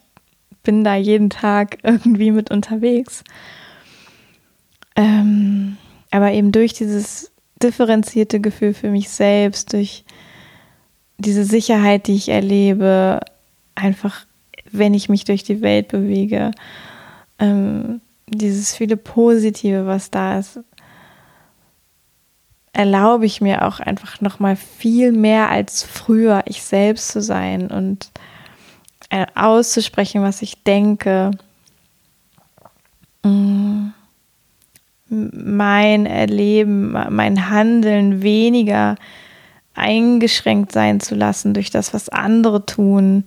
bin 0.63 0.83
da 0.83 0.95
jeden 0.95 1.29
Tag 1.29 1.79
irgendwie 1.83 2.31
mit 2.31 2.51
unterwegs. 2.51 3.23
Ähm, 4.95 5.77
aber 6.11 6.31
eben 6.31 6.51
durch 6.51 6.73
dieses 6.73 7.31
differenzierte 7.61 8.39
Gefühl 8.39 8.73
für 8.73 8.89
mich 8.89 9.09
selbst, 9.09 9.73
durch 9.73 10.05
diese 11.17 11.45
Sicherheit, 11.45 12.07
die 12.07 12.15
ich 12.15 12.29
erlebe, 12.29 13.19
einfach, 13.75 14.25
wenn 14.71 14.93
ich 14.93 15.09
mich 15.09 15.23
durch 15.23 15.43
die 15.43 15.61
Welt 15.61 15.87
bewege, 15.87 16.51
ähm, 17.39 18.01
dieses 18.27 18.75
viele 18.75 18.97
Positive, 18.97 19.85
was 19.85 20.11
da 20.11 20.39
ist, 20.39 20.59
erlaube 22.73 23.25
ich 23.25 23.39
mir 23.39 23.65
auch 23.65 23.79
einfach 23.79 24.19
noch 24.19 24.39
mal 24.39 24.55
viel 24.55 25.11
mehr 25.11 25.49
als 25.49 25.83
früher 25.83 26.43
ich 26.45 26.61
selbst 26.61 27.09
zu 27.09 27.21
sein 27.21 27.67
und 27.71 28.11
äh, 29.09 29.25
auszusprechen, 29.33 30.21
was 30.21 30.41
ich 30.41 30.63
denke. 30.63 31.31
Mm. 33.23 33.87
Mein 35.07 36.07
Erleben, 36.07 36.91
mein 36.91 37.49
Handeln 37.49 38.23
weniger 38.23 38.95
eingeschränkt 39.75 40.71
sein 40.71 40.99
zu 40.99 41.15
lassen 41.15 41.53
durch 41.53 41.69
das, 41.69 41.93
was 41.93 42.09
andere 42.09 42.65
tun. 42.65 43.25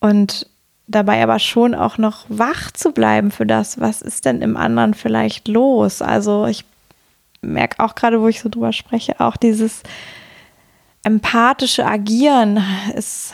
Und 0.00 0.46
dabei 0.86 1.22
aber 1.22 1.38
schon 1.38 1.74
auch 1.74 1.98
noch 1.98 2.24
wach 2.28 2.70
zu 2.70 2.92
bleiben 2.92 3.30
für 3.30 3.46
das, 3.46 3.80
was 3.80 4.02
ist 4.02 4.24
denn 4.24 4.42
im 4.42 4.56
anderen 4.56 4.94
vielleicht 4.94 5.48
los. 5.48 6.02
Also 6.02 6.46
ich 6.46 6.64
merke 7.40 7.82
auch 7.82 7.94
gerade, 7.94 8.20
wo 8.20 8.28
ich 8.28 8.40
so 8.40 8.48
drüber 8.48 8.72
spreche, 8.72 9.20
auch 9.20 9.36
dieses 9.36 9.82
empathische 11.02 11.86
Agieren 11.86 12.62
ist, 12.94 13.32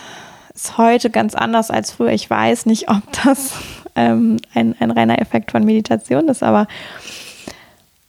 ist 0.55 0.79
heute 0.79 1.11
ganz 1.11 1.35
anders 1.35 1.71
als 1.71 1.93
früher. 1.93 2.13
Ich 2.13 2.29
weiß 2.29 2.67
nicht, 2.67 2.91
ob 2.91 3.03
das 3.25 3.55
ähm, 3.95 4.39
ein, 4.55 4.75
ein 4.79 4.91
reiner 4.91 5.21
Effekt 5.21 5.51
von 5.51 5.65
Meditation 5.65 6.29
ist, 6.29 6.43
aber 6.43 6.67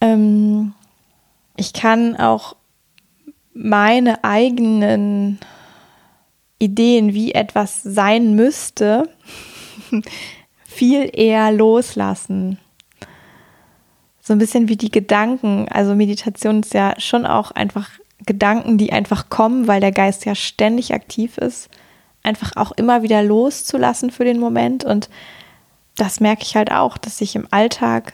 ähm, 0.01 0.73
ich 1.55 1.73
kann 1.73 2.15
auch 2.15 2.55
meine 3.53 4.23
eigenen 4.23 5.39
Ideen, 6.59 7.13
wie 7.13 7.33
etwas 7.33 7.83
sein 7.83 8.35
müsste, 8.35 9.09
viel 10.65 11.09
eher 11.13 11.51
loslassen. 11.51 12.57
So 14.21 14.33
ein 14.33 14.39
bisschen 14.39 14.69
wie 14.69 14.77
die 14.77 14.91
Gedanken. 14.91 15.67
Also 15.69 15.95
Meditation 15.95 16.61
ist 16.61 16.73
ja 16.73 16.95
schon 16.97 17.25
auch 17.25 17.51
einfach 17.51 17.89
Gedanken, 18.25 18.77
die 18.77 18.93
einfach 18.93 19.29
kommen, 19.29 19.67
weil 19.67 19.81
der 19.81 19.91
Geist 19.91 20.25
ja 20.25 20.33
ständig 20.33 20.93
aktiv 20.93 21.37
ist. 21.37 21.69
Einfach 22.23 22.55
auch 22.55 22.71
immer 22.71 23.03
wieder 23.03 23.21
loszulassen 23.21 24.09
für 24.09 24.23
den 24.23 24.39
Moment. 24.39 24.85
Und 24.85 25.09
das 25.97 26.21
merke 26.21 26.43
ich 26.43 26.55
halt 26.55 26.71
auch, 26.71 26.97
dass 26.97 27.19
ich 27.19 27.35
im 27.35 27.47
Alltag 27.51 28.13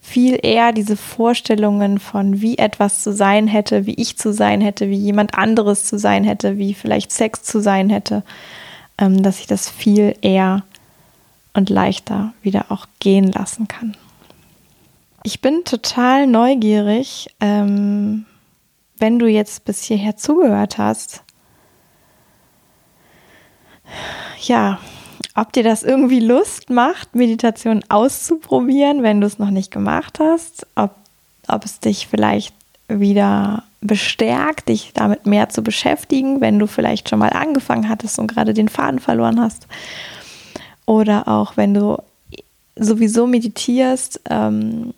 viel 0.00 0.38
eher 0.42 0.72
diese 0.72 0.96
Vorstellungen 0.96 1.98
von, 1.98 2.40
wie 2.40 2.58
etwas 2.58 3.02
zu 3.02 3.12
sein 3.12 3.46
hätte, 3.46 3.86
wie 3.86 3.94
ich 3.94 4.16
zu 4.16 4.32
sein 4.32 4.60
hätte, 4.60 4.88
wie 4.88 4.96
jemand 4.96 5.34
anderes 5.34 5.84
zu 5.84 5.98
sein 5.98 6.24
hätte, 6.24 6.58
wie 6.58 6.74
vielleicht 6.74 7.12
Sex 7.12 7.42
zu 7.42 7.60
sein 7.60 7.90
hätte, 7.90 8.24
ähm, 8.98 9.22
dass 9.22 9.40
ich 9.40 9.46
das 9.46 9.68
viel 9.68 10.16
eher 10.22 10.64
und 11.52 11.68
leichter 11.68 12.32
wieder 12.42 12.66
auch 12.70 12.86
gehen 12.98 13.30
lassen 13.30 13.68
kann. 13.68 13.96
Ich 15.22 15.40
bin 15.42 15.64
total 15.64 16.26
neugierig, 16.26 17.28
ähm, 17.40 18.24
wenn 18.98 19.18
du 19.18 19.26
jetzt 19.26 19.64
bis 19.64 19.82
hierher 19.82 20.16
zugehört 20.16 20.78
hast. 20.78 21.22
Ja, 24.42 24.78
ob 25.34 25.52
dir 25.52 25.62
das 25.62 25.82
irgendwie 25.82 26.20
Lust 26.20 26.70
macht, 26.70 27.14
Meditation 27.14 27.84
auszuprobieren, 27.88 29.02
wenn 29.02 29.20
du 29.20 29.26
es 29.26 29.38
noch 29.38 29.50
nicht 29.50 29.70
gemacht 29.70 30.18
hast, 30.20 30.66
ob, 30.74 30.94
ob 31.48 31.64
es 31.64 31.80
dich 31.80 32.06
vielleicht 32.08 32.54
wieder 32.88 33.64
bestärkt, 33.80 34.68
dich 34.68 34.92
damit 34.94 35.26
mehr 35.26 35.48
zu 35.48 35.62
beschäftigen, 35.62 36.40
wenn 36.40 36.58
du 36.58 36.66
vielleicht 36.66 37.08
schon 37.08 37.18
mal 37.18 37.30
angefangen 37.30 37.88
hattest 37.88 38.18
und 38.18 38.26
gerade 38.26 38.52
den 38.52 38.68
Faden 38.68 39.00
verloren 39.00 39.40
hast. 39.40 39.66
Oder 40.86 41.28
auch 41.28 41.56
wenn 41.56 41.72
du 41.72 42.02
sowieso 42.76 43.26
meditierst, 43.26 44.20
ähm, 44.28 44.92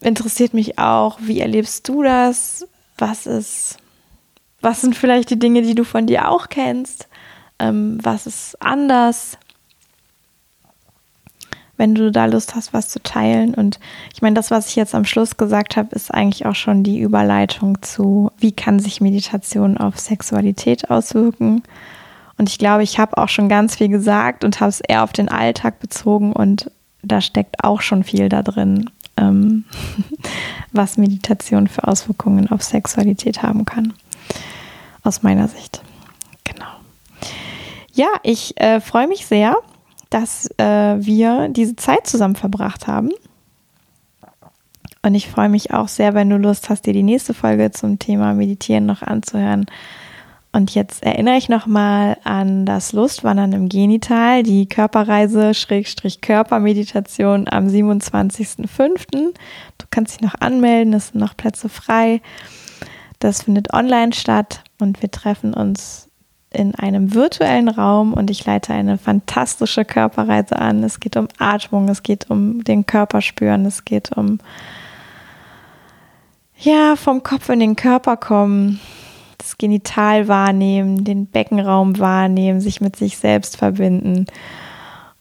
interessiert 0.00 0.54
mich 0.54 0.78
auch, 0.78 1.18
wie 1.20 1.40
erlebst 1.40 1.88
du 1.88 2.02
das? 2.02 2.66
Was 2.96 3.26
ist, 3.26 3.76
was 4.60 4.80
sind 4.80 4.96
vielleicht 4.96 5.30
die 5.30 5.38
Dinge, 5.38 5.62
die 5.62 5.74
du 5.74 5.84
von 5.84 6.06
dir 6.06 6.28
auch 6.28 6.48
kennst? 6.48 7.08
Ähm, 7.60 7.98
was 8.02 8.26
ist 8.26 8.60
anders, 8.60 9.38
wenn 11.76 11.94
du 11.94 12.12
da 12.12 12.26
Lust 12.26 12.54
hast, 12.54 12.74
was 12.74 12.88
zu 12.88 13.02
teilen. 13.02 13.54
Und 13.54 13.80
ich 14.12 14.20
meine, 14.20 14.34
das, 14.34 14.50
was 14.50 14.68
ich 14.68 14.76
jetzt 14.76 14.94
am 14.94 15.06
Schluss 15.06 15.38
gesagt 15.38 15.76
habe, 15.76 15.94
ist 15.94 16.12
eigentlich 16.12 16.44
auch 16.44 16.54
schon 16.54 16.82
die 16.82 17.00
Überleitung 17.00 17.80
zu, 17.80 18.30
wie 18.38 18.52
kann 18.52 18.80
sich 18.80 19.00
Meditation 19.00 19.78
auf 19.78 19.98
Sexualität 19.98 20.90
auswirken. 20.90 21.62
Und 22.36 22.48
ich 22.50 22.58
glaube, 22.58 22.82
ich 22.82 22.98
habe 22.98 23.16
auch 23.16 23.28
schon 23.28 23.48
ganz 23.48 23.76
viel 23.76 23.88
gesagt 23.88 24.44
und 24.44 24.60
habe 24.60 24.68
es 24.68 24.80
eher 24.80 25.04
auf 25.04 25.12
den 25.12 25.28
Alltag 25.28 25.80
bezogen 25.80 26.32
und 26.32 26.70
da 27.02 27.20
steckt 27.20 27.64
auch 27.64 27.80
schon 27.80 28.04
viel 28.04 28.28
da 28.28 28.42
drin, 28.42 28.90
ähm, 29.16 29.64
was 30.72 30.98
Meditation 30.98 31.66
für 31.66 31.88
Auswirkungen 31.88 32.50
auf 32.50 32.62
Sexualität 32.62 33.42
haben 33.42 33.64
kann. 33.64 33.94
Aus 35.02 35.22
meiner 35.22 35.48
Sicht. 35.48 35.82
Ja, 38.00 38.18
ich 38.22 38.58
äh, 38.58 38.80
freue 38.80 39.08
mich 39.08 39.26
sehr, 39.26 39.58
dass 40.08 40.48
äh, 40.56 40.64
wir 40.64 41.50
diese 41.50 41.76
Zeit 41.76 42.06
zusammen 42.06 42.34
verbracht 42.34 42.86
haben. 42.86 43.10
Und 45.02 45.14
ich 45.14 45.28
freue 45.28 45.50
mich 45.50 45.74
auch 45.74 45.88
sehr, 45.88 46.14
wenn 46.14 46.30
du 46.30 46.38
Lust 46.38 46.70
hast, 46.70 46.86
dir 46.86 46.94
die 46.94 47.02
nächste 47.02 47.34
Folge 47.34 47.72
zum 47.72 47.98
Thema 47.98 48.32
Meditieren 48.32 48.86
noch 48.86 49.02
anzuhören. 49.02 49.66
Und 50.50 50.74
jetzt 50.74 51.02
erinnere 51.02 51.36
ich 51.36 51.50
nochmal 51.50 52.16
an 52.24 52.64
das 52.64 52.94
Lustwandern 52.94 53.52
im 53.52 53.68
Genital, 53.68 54.44
die 54.44 54.66
Körperreise 54.66 55.52
Schrägstrich 55.52 56.22
Körpermeditation 56.22 57.48
am 57.50 57.66
27.05. 57.66 59.34
Du 59.76 59.86
kannst 59.90 60.14
dich 60.14 60.22
noch 60.22 60.40
anmelden, 60.40 60.94
es 60.94 61.08
sind 61.08 61.20
noch 61.20 61.36
Plätze 61.36 61.68
frei. 61.68 62.22
Das 63.18 63.42
findet 63.42 63.74
online 63.74 64.14
statt 64.14 64.64
und 64.78 65.02
wir 65.02 65.10
treffen 65.10 65.52
uns 65.52 66.09
in 66.50 66.74
einem 66.74 67.14
virtuellen 67.14 67.68
Raum 67.68 68.12
und 68.12 68.30
ich 68.30 68.44
leite 68.44 68.72
eine 68.72 68.98
fantastische 68.98 69.84
Körperreise 69.84 70.56
an. 70.56 70.82
Es 70.82 70.98
geht 70.98 71.16
um 71.16 71.28
Atmung, 71.38 71.88
es 71.88 72.02
geht 72.02 72.28
um 72.28 72.64
den 72.64 72.86
Körper 72.86 73.20
spüren, 73.20 73.64
es 73.66 73.84
geht 73.84 74.12
um 74.16 74.38
ja, 76.58 76.96
vom 76.96 77.22
Kopf 77.22 77.48
in 77.48 77.60
den 77.60 77.76
Körper 77.76 78.16
kommen, 78.18 78.80
das 79.38 79.56
Genital 79.56 80.28
wahrnehmen, 80.28 81.04
den 81.04 81.26
Beckenraum 81.26 81.98
wahrnehmen, 81.98 82.60
sich 82.60 82.82
mit 82.82 82.96
sich 82.96 83.16
selbst 83.16 83.56
verbinden 83.56 84.26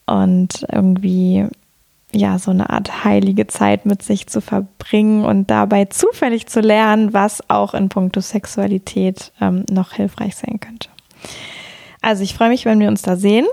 und 0.05 0.65
irgendwie 0.69 1.47
ja, 2.11 2.39
so 2.39 2.51
eine 2.51 2.69
Art 2.71 3.05
heilige 3.05 3.47
Zeit 3.47 3.85
mit 3.85 4.01
sich 4.01 4.27
zu 4.27 4.41
verbringen 4.41 5.23
und 5.23 5.49
dabei 5.51 5.85
zufällig 5.85 6.47
zu 6.47 6.59
lernen, 6.59 7.13
was 7.13 7.47
auch 7.49 7.73
in 7.73 7.87
puncto 7.87 8.19
Sexualität 8.19 9.31
ähm, 9.39 9.63
noch 9.69 9.93
hilfreich 9.93 10.35
sein 10.35 10.59
könnte. 10.59 10.89
Also 12.01 12.23
ich 12.23 12.33
freue 12.33 12.49
mich, 12.49 12.65
wenn 12.65 12.79
wir 12.79 12.87
uns 12.87 13.01
da 13.01 13.15
sehen. 13.15 13.45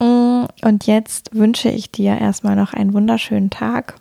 Mm, 0.00 0.44
und 0.62 0.86
jetzt 0.86 1.34
wünsche 1.34 1.68
ich 1.68 1.90
dir 1.90 2.18
erstmal 2.18 2.56
noch 2.56 2.72
einen 2.72 2.92
wunderschönen 2.92 3.50
Tag, 3.50 3.94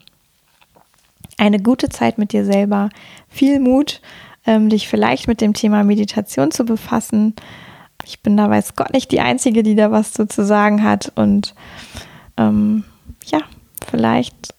eine 1.38 1.60
gute 1.60 1.90
Zeit 1.90 2.18
mit 2.18 2.34
dir 2.34 2.46
selber, 2.46 2.90
viel 3.30 3.60
Mut, 3.60 4.02
ähm, 4.46 4.70
dich 4.70 4.88
vielleicht 4.88 5.28
mit 5.28 5.42
dem 5.42 5.54
Thema 5.54 5.84
Meditation 5.84 6.52
zu 6.52 6.66
befassen. 6.66 7.36
Ich 8.06 8.22
bin 8.22 8.38
da 8.38 8.50
weiß 8.50 8.76
Gott 8.76 8.94
nicht 8.94 9.12
die 9.12 9.20
Einzige, 9.20 9.64
die 9.64 9.76
da 9.76 9.92
was 9.92 10.14
zu 10.14 10.28
sagen 10.28 10.84
hat. 10.84 11.12
Und 11.16 11.54
ähm, 12.38 12.84
ja, 13.26 13.40
vielleicht 13.86 14.56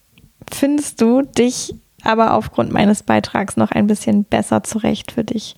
findest 0.50 1.00
du 1.00 1.22
dich 1.22 1.74
aber 2.02 2.34
aufgrund 2.34 2.72
meines 2.72 3.02
Beitrags 3.02 3.56
noch 3.56 3.70
ein 3.70 3.86
bisschen 3.86 4.24
besser 4.24 4.62
zurecht 4.62 5.12
für 5.12 5.24
dich 5.24 5.56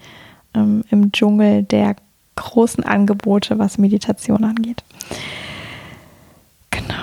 ähm, 0.54 0.84
im 0.90 1.12
Dschungel 1.12 1.62
der 1.64 1.96
großen 2.40 2.84
Angebote, 2.84 3.58
was 3.58 3.78
Meditation 3.78 4.44
angeht. 4.44 4.82
Genau. 6.70 6.94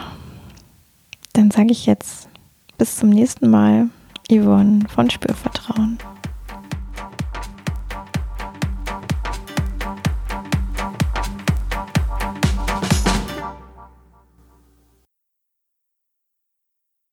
Dann 1.34 1.52
sage 1.52 1.72
ich 1.72 1.86
jetzt 1.86 2.28
bis 2.78 2.98
zum 2.98 3.10
nächsten 3.10 3.50
Mal, 3.50 3.90
Yvonne 4.30 4.82
von 4.90 5.10
Spürvertrauen. 5.10 5.98